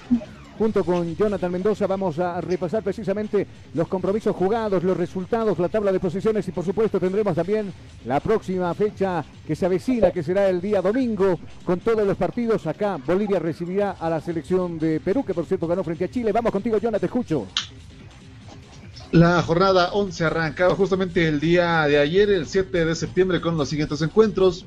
[0.59, 5.93] Junto con Jonathan Mendoza vamos a repasar precisamente los compromisos jugados, los resultados, la tabla
[5.93, 7.70] de posiciones y por supuesto tendremos también
[8.07, 12.66] la próxima fecha que se avecina, que será el día domingo, con todos los partidos.
[12.66, 16.33] Acá Bolivia recibirá a la selección de Perú, que por cierto ganó frente a Chile.
[16.33, 17.47] Vamos contigo, Jonathan, te escucho.
[19.17, 23.67] La jornada 11 arrancaba justamente el día de ayer, el 7 de septiembre, con los
[23.67, 24.67] siguientes encuentros.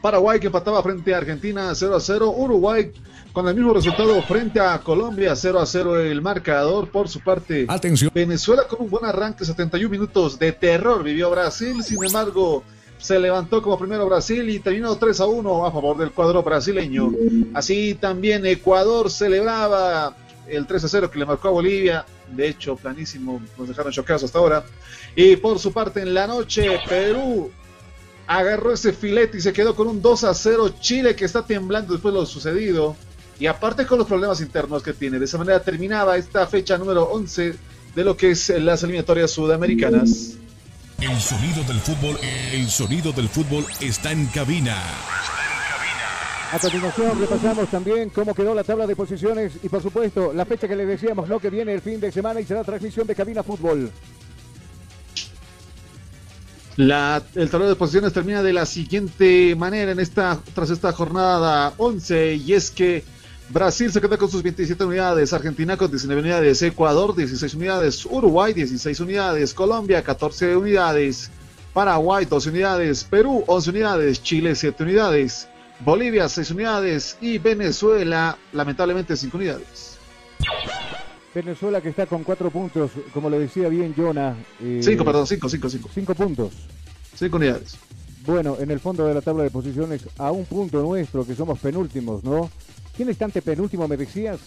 [0.00, 2.30] Paraguay que empataba frente a Argentina 0 a 0.
[2.30, 2.92] Uruguay
[3.32, 6.88] con el mismo resultado frente a Colombia 0 a 0 el marcador.
[6.88, 8.12] Por su parte, Atención.
[8.14, 11.82] Venezuela con un buen arranque, 71 minutos de terror vivió Brasil.
[11.82, 12.62] Sin embargo,
[12.96, 17.10] se levantó como primero Brasil y terminó 3 a 1 a favor del cuadro brasileño.
[17.54, 20.14] Así también Ecuador celebraba
[20.48, 22.04] el 3 a 0 que le marcó a Bolivia.
[22.30, 24.64] De hecho, planísimo, nos dejaron chocados hasta ahora.
[25.14, 27.50] Y por su parte, en la noche, Perú
[28.26, 30.74] agarró ese filete y se quedó con un 2 a 0.
[30.80, 32.96] Chile que está temblando después de lo sucedido.
[33.38, 35.18] Y aparte con los problemas internos que tiene.
[35.18, 37.54] De esa manera terminaba esta fecha número 11
[37.94, 40.34] de lo que es las eliminatorias sudamericanas.
[41.00, 42.18] El sonido del fútbol,
[42.52, 44.76] el sonido del fútbol está en cabina.
[46.52, 50.68] A continuación repasamos también cómo quedó la tabla de posiciones y por supuesto la fecha
[50.68, 51.40] que le decíamos, ¿no?
[51.40, 53.90] Que viene el fin de semana y será transmisión de Cabina Fútbol.
[56.76, 62.34] El tablero de posiciones termina de la siguiente manera en esta, tras esta jornada 11
[62.36, 63.02] y es que
[63.48, 68.52] Brasil se queda con sus 27 unidades, Argentina con 19 unidades, Ecuador 16 unidades, Uruguay
[68.52, 71.30] 16 unidades, Colombia 14 unidades,
[71.72, 75.48] Paraguay 12 unidades, Perú 11 unidades, Chile 7 unidades,
[75.80, 79.98] Bolivia 6 unidades y Venezuela lamentablemente 5 unidades.
[81.34, 84.34] Venezuela que está con 4 puntos, como lo decía bien Jonah.
[84.58, 85.90] 5, eh, perdón, 5, 5, 5.
[85.92, 86.52] 5 puntos.
[87.14, 87.76] 5 unidades.
[88.24, 91.58] Bueno, en el fondo de la tabla de posiciones, a un punto nuestro, que somos
[91.58, 92.50] penúltimos, ¿no?
[92.96, 94.40] ¿Quién está ante penúltimo, me decías?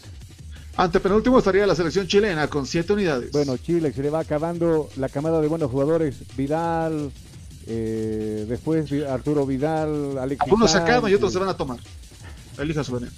[0.76, 3.32] Ante penúltimo estaría la selección chilena con siete unidades.
[3.32, 6.16] Bueno, Chile se le va acabando la camada de buenos jugadores.
[6.36, 7.12] Vidal,
[7.68, 10.44] eh, después Arturo Vidal, Alexis.
[10.44, 11.80] Algunos sacados y otros se van a tomar.
[12.58, 13.12] Elija su veneno.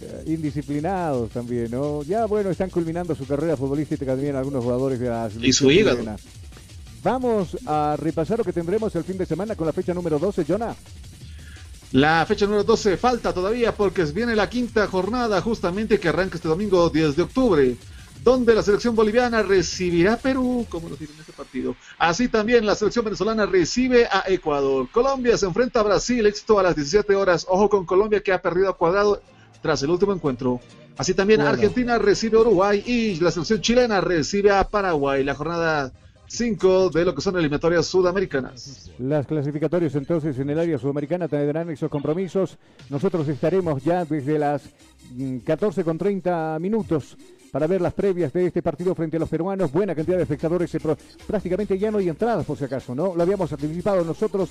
[0.00, 2.02] Eh, indisciplinados también, ¿no?
[2.02, 5.98] Ya, bueno, están culminando su carrera futbolística también algunos jugadores de la Y su hígado.
[7.02, 10.44] Vamos a repasar lo que tendremos el fin de semana con la fecha número 12,
[10.46, 10.74] Jonah.
[11.92, 16.46] La fecha número 12 falta todavía porque viene la quinta jornada justamente que arranca este
[16.46, 17.76] domingo 10 de octubre,
[18.22, 21.74] donde la selección boliviana recibirá a Perú, como lo tiene en este partido.
[21.98, 24.88] Así también la selección venezolana recibe a Ecuador.
[24.90, 27.46] Colombia se enfrenta a Brasil, éxito a las 17 horas.
[27.48, 29.22] Ojo con Colombia que ha perdido a cuadrado
[29.62, 30.60] tras el último encuentro.
[30.98, 35.24] Así también Argentina recibe a Uruguay y la selección chilena recibe a Paraguay.
[35.24, 35.92] La jornada
[36.26, 38.90] cinco de lo que son eliminatorias sudamericanas.
[38.98, 42.58] Las clasificatorias entonces en el área sudamericana tendrán esos compromisos.
[42.88, 44.62] Nosotros estaremos ya desde las
[45.44, 47.16] 14 mm, con 30 minutos
[47.50, 49.72] para ver las previas de este partido frente a los peruanos.
[49.72, 50.76] Buena cantidad de espectadores,
[51.26, 53.14] prácticamente ya no hay entradas por si acaso, ¿no?
[53.14, 54.50] Lo habíamos anticipado nosotros.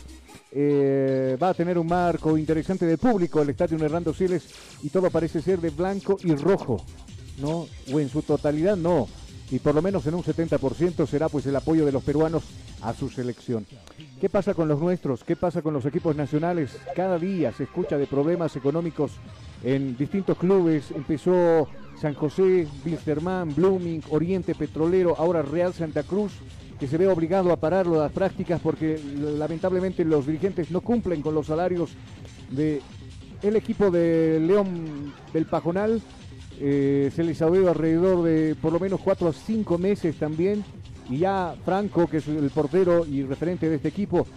[0.51, 4.49] Eh, va a tener un marco interesante de público el estadio Hernando Siles
[4.83, 6.83] y todo parece ser de blanco y rojo,
[7.39, 7.67] ¿no?
[7.93, 9.07] O en su totalidad no
[9.51, 12.43] y por lo menos en un 70% será pues el apoyo de los peruanos
[12.81, 13.65] a su selección.
[14.21, 15.23] ¿Qué pasa con los nuestros?
[15.23, 16.77] ¿Qué pasa con los equipos nacionales?
[16.95, 19.11] Cada día se escucha de problemas económicos
[19.63, 20.91] en distintos clubes.
[20.91, 21.67] Empezó
[21.99, 26.31] San José, Wilstermann, Blooming, Oriente Petrolero, ahora Real Santa Cruz,
[26.79, 31.35] que se ve obligado a parar las prácticas porque lamentablemente los dirigentes no cumplen con
[31.35, 31.91] los salarios
[32.51, 32.81] de
[33.41, 36.01] equipo de León del Pajonal
[36.61, 40.63] eh, se les ha oído alrededor de por lo menos 4 a 5 meses también.
[41.09, 44.27] Y ya Franco, que es el portero y referente de este equipo,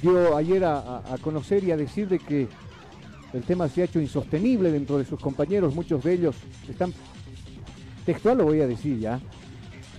[0.00, 2.48] dio ayer a, conocer y a decir de que
[3.32, 5.74] el tema se ha hecho insostenible dentro de sus compañeros.
[5.74, 6.36] Muchos de ellos
[6.68, 6.92] están,
[8.04, 9.20] textual lo voy a decir ya,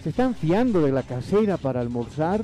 [0.03, 2.43] se están fiando de la casera para almorzar,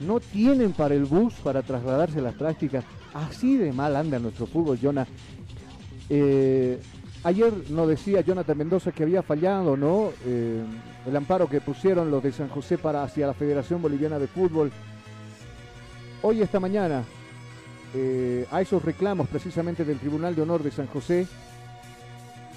[0.00, 2.84] no tienen para el bus para trasladarse las prácticas.
[3.12, 5.06] Así de mal anda nuestro fútbol, Jonah.
[6.08, 6.80] Eh,
[7.22, 10.10] Ayer nos decía Jonathan Mendoza que había fallado, ¿no?
[10.24, 10.62] Eh,
[11.06, 14.72] el amparo que pusieron los de San José para hacia la Federación Boliviana de Fútbol.
[16.22, 17.04] Hoy, esta mañana,
[17.94, 21.26] eh, a esos reclamos precisamente del Tribunal de Honor de San José,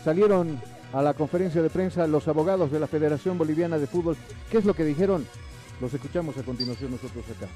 [0.03, 0.59] salieron
[0.93, 4.15] a la conferencia de prensa los abogados de la Federación Boliviana de Fútbol.
[4.51, 5.25] ¿Qué es lo que dijeron?
[5.81, 7.47] Los escuchamos a continuación nosotros acá.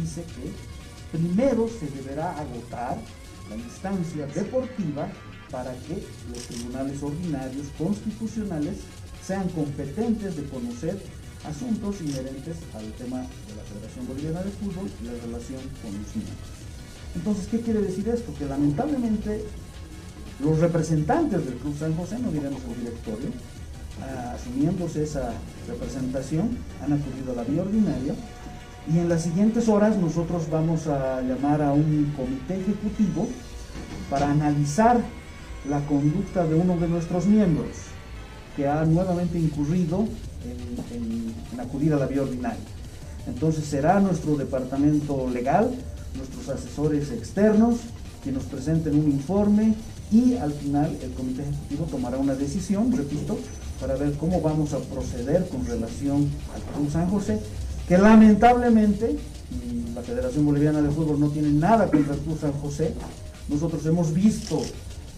[0.00, 2.98] Dice que primero se deberá agotar
[3.50, 5.08] la instancia deportiva
[5.50, 8.76] para que los tribunales ordinarios constitucionales
[9.24, 10.98] sean competentes de conocer
[11.44, 16.16] asuntos inherentes al tema de la Federación Boliviana de Fútbol y la relación con los
[16.16, 16.48] miembros.
[17.14, 18.34] Entonces, ¿qué quiere decir esto?
[18.38, 19.44] Que lamentablemente
[20.40, 23.30] los representantes del Club San José, no diremos el directorio,
[24.34, 25.32] asumiéndose esa
[25.66, 28.14] representación, han acudido a la vía ordinaria
[28.92, 33.28] y en las siguientes horas nosotros vamos a llamar a un comité ejecutivo
[34.08, 35.00] para analizar
[35.68, 37.68] la conducta de uno de nuestros miembros
[38.56, 40.06] que ha nuevamente incurrido
[40.44, 42.58] en, acudir a la vía ordinaria.
[43.26, 45.70] Entonces será nuestro departamento legal,
[46.16, 47.76] nuestros asesores externos,
[48.24, 49.74] que nos presenten un informe
[50.10, 53.38] y al final el comité ejecutivo tomará una decisión, repito,
[53.80, 57.38] para ver cómo vamos a proceder con relación al Club San José
[57.88, 59.16] que lamentablemente
[59.94, 62.92] la Federación Boliviana de Fútbol no tiene nada contra el Club San José.
[63.48, 64.60] Nosotros hemos visto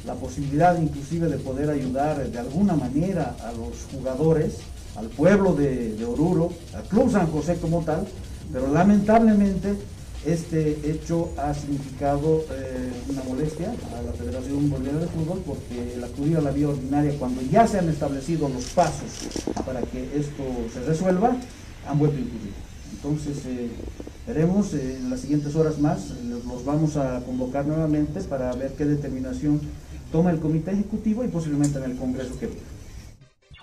[0.06, 4.58] la posibilidad inclusive de poder ayudar de alguna manera a los jugadores,
[4.96, 8.06] al pueblo de, Oruro, al Club San José como tal,
[8.52, 9.76] pero lamentablemente
[10.24, 16.04] Este hecho ha significado eh, una molestia a la Federación Boliviana de Fútbol porque el
[16.04, 19.08] acudir a la vía ordinaria cuando ya se han establecido los pasos
[19.64, 20.44] para que esto
[20.74, 21.34] se resuelva,
[21.86, 22.52] han vuelto a incurrir.
[22.92, 23.70] Entonces, eh,
[24.26, 26.10] veremos eh, en las siguientes horas más,
[26.46, 29.60] los vamos a convocar nuevamente para ver qué determinación
[30.12, 32.62] toma el Comité Ejecutivo y posiblemente en el Congreso que viene.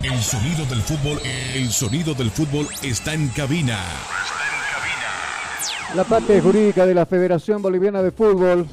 [0.00, 1.18] El sonido del fútbol,
[1.54, 3.78] el sonido del fútbol está en cabina.
[5.94, 8.68] La parte jurídica de la Federación Boliviana de Fútbol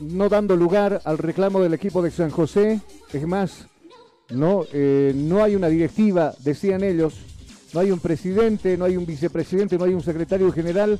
[0.00, 2.80] no dando lugar al reclamo del equipo de San José.
[3.12, 3.66] Es más,
[4.30, 7.14] no, eh, no hay una directiva, decían ellos,
[7.72, 10.98] no hay un presidente, no hay un vicepresidente, no hay un secretario general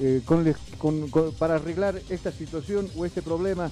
[0.00, 0.22] eh,
[1.38, 3.70] para arreglar esta situación o este problema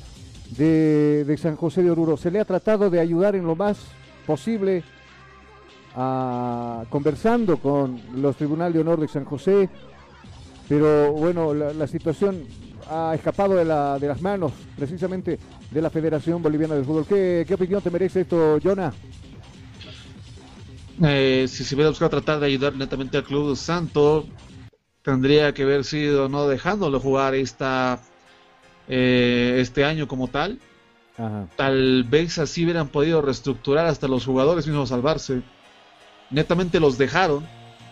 [0.57, 2.17] de, San José de Oruro.
[2.17, 3.79] Se le ha tratado de ayudar en lo más
[4.27, 4.83] posible,
[5.95, 9.69] a, conversando con los tribunales de honor de San José,
[10.69, 12.43] pero bueno, la, situación
[12.91, 15.39] ha escapado de, las manos precisamente
[15.71, 17.07] de la Federación Boliviana de Fútbol.
[17.07, 18.93] ¿Qué, qué opinión te merece esto, Jonah?
[21.03, 24.27] Eh, si se hubiera buscado tratar de ayudar netamente al Club Santo,
[25.03, 28.01] tendría que haber sido no dejándolo jugar esta,
[28.89, 30.59] eh, este año como tal.
[31.57, 35.43] Tal vez así hubieran podido reestructurar hasta los jugadores mismos salvarse.
[36.31, 37.47] Netamente los dejaron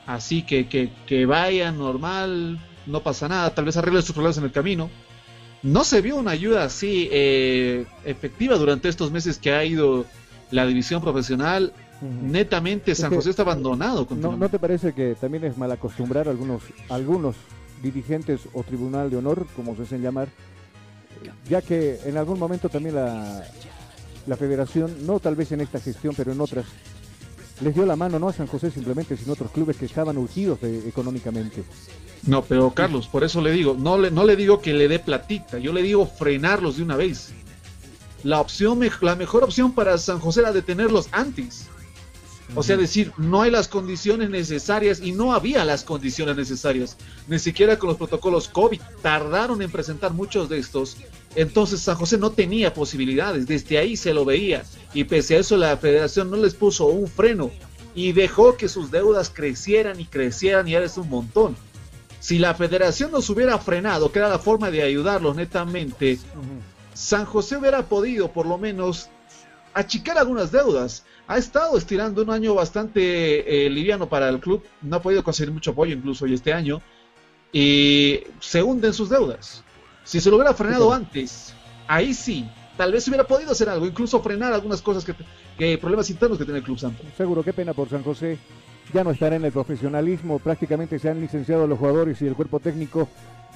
[0.07, 4.45] Así que, que, que vayan normal, no pasa nada, tal vez arregle sus problemas en
[4.45, 4.91] el camino.
[5.63, 10.05] No se vio una ayuda así eh, efectiva durante estos meses que ha ido
[10.51, 11.73] la división profesional.
[12.01, 14.07] Netamente San José está abandonado.
[14.11, 17.37] ¿no, ¿no, te parece que también es mal acostumbrar a algunos, algunos
[17.83, 20.29] dirigentes o tribunal de honor, como se hacen llamar,
[21.49, 23.45] ya que en algún momento también la,
[24.27, 26.67] la federación, no tal vez en esta gestión, pero en otras,
[27.61, 30.19] les dio la mano no a San José simplemente, sino a otros clubes que estaban
[30.19, 31.63] urgidos económicamente.
[32.27, 34.99] No, pero Carlos, por eso le digo, no le, no le digo que le dé
[34.99, 37.33] platita, yo le digo frenarlos de una vez.
[38.23, 41.69] La opción, la mejor opción para San José era detenerlos antes.
[42.55, 47.39] O sea, decir, no hay las condiciones necesarias y no había las condiciones necesarias, ni
[47.39, 48.81] siquiera con los protocolos COVID.
[49.03, 50.99] Tardaron en presentar muchos de estos.
[51.35, 54.65] Entonces San José no tenía posibilidades, desde ahí se lo veía.
[54.93, 57.51] Y pese a eso la federación no les puso un freno
[57.95, 61.57] y dejó que sus deudas crecieran y crecieran y ahora es un montón.
[62.21, 66.19] Si la federación nos hubiera frenado, que era la forma de ayudarlos netamente,
[66.95, 69.09] San José hubiera podido por lo menos
[69.75, 74.97] achicar algunas deudas ha estado estirando un año bastante eh, liviano para el club, no
[74.97, 76.83] ha podido conseguir mucho apoyo incluso hoy este año,
[77.53, 79.63] y se hunden sus deudas.
[80.03, 81.55] Si se lo hubiera frenado antes,
[81.87, 85.15] ahí sí, tal vez hubiera podido hacer algo, incluso frenar algunas cosas que,
[85.57, 87.03] que problemas internos que tiene el club Santo.
[87.17, 88.39] Seguro, qué pena por San José.
[88.93, 92.61] Ya no estará en el profesionalismo, prácticamente se han licenciado los jugadores y el cuerpo
[92.61, 93.09] técnico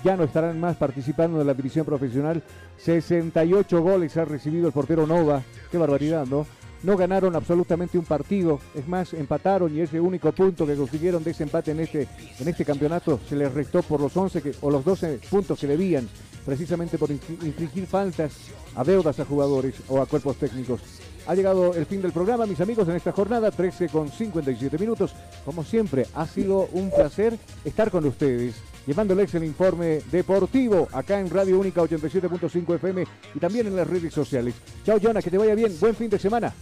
[0.02, 2.42] ya no estarán más participando en la división profesional.
[2.78, 5.42] 68 goles ha recibido el portero Nova.
[5.70, 6.46] Qué barbaridad, ¿no?
[6.82, 11.32] No ganaron absolutamente un partido, es más, empataron y ese único punto que consiguieron de
[11.32, 12.08] ese empate en este,
[12.38, 15.66] en este campeonato se les restó por los 11 que, o los 12 puntos que
[15.66, 16.08] debían,
[16.44, 18.32] precisamente por infligir faltas
[18.74, 20.80] a deudas a jugadores o a cuerpos técnicos.
[21.26, 25.14] Ha llegado el fin del programa, mis amigos, en esta jornada, 13 con 57 minutos.
[25.44, 28.54] Como siempre, ha sido un placer estar con ustedes,
[28.88, 34.14] llevándoles el informe deportivo acá en Radio Única 87.5 FM y también en las redes
[34.14, 34.54] sociales.
[34.84, 35.76] Chao, Jonah, que te vaya bien.
[35.78, 36.54] Buen fin de semana.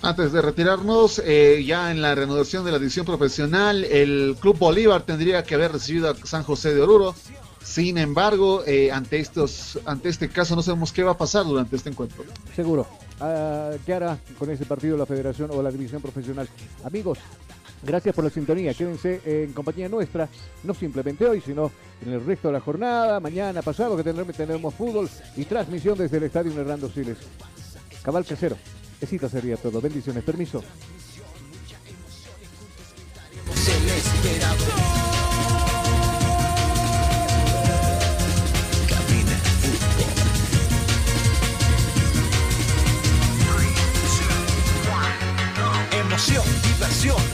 [0.00, 5.02] Antes de retirarnos, eh, ya en la renovación de la división profesional, el Club Bolívar
[5.02, 7.12] tendría que haber recibido a San José de Oruro.
[7.60, 11.74] Sin embargo, eh, ante, estos, ante este caso no sabemos qué va a pasar durante
[11.74, 12.22] este encuentro.
[12.54, 12.86] Seguro.
[13.18, 16.48] Ah, ¿Qué hará con ese partido la federación o la división profesional?
[16.84, 17.18] Amigos,
[17.84, 18.74] gracias por la sintonía.
[18.74, 20.28] Quédense en compañía nuestra,
[20.62, 21.70] no simplemente hoy, sino
[22.04, 26.24] en el resto de la jornada, mañana, pasado, que tendremos, fútbol y transmisión desde el
[26.24, 27.18] estadio Hernando Siles.
[28.02, 28.56] Cabal Casero.
[29.00, 29.80] Esito sería todo.
[29.80, 30.22] Bendiciones.
[30.24, 30.62] Permiso.
[46.62, 47.33] diversión,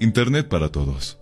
[0.00, 1.18] Internet para todos.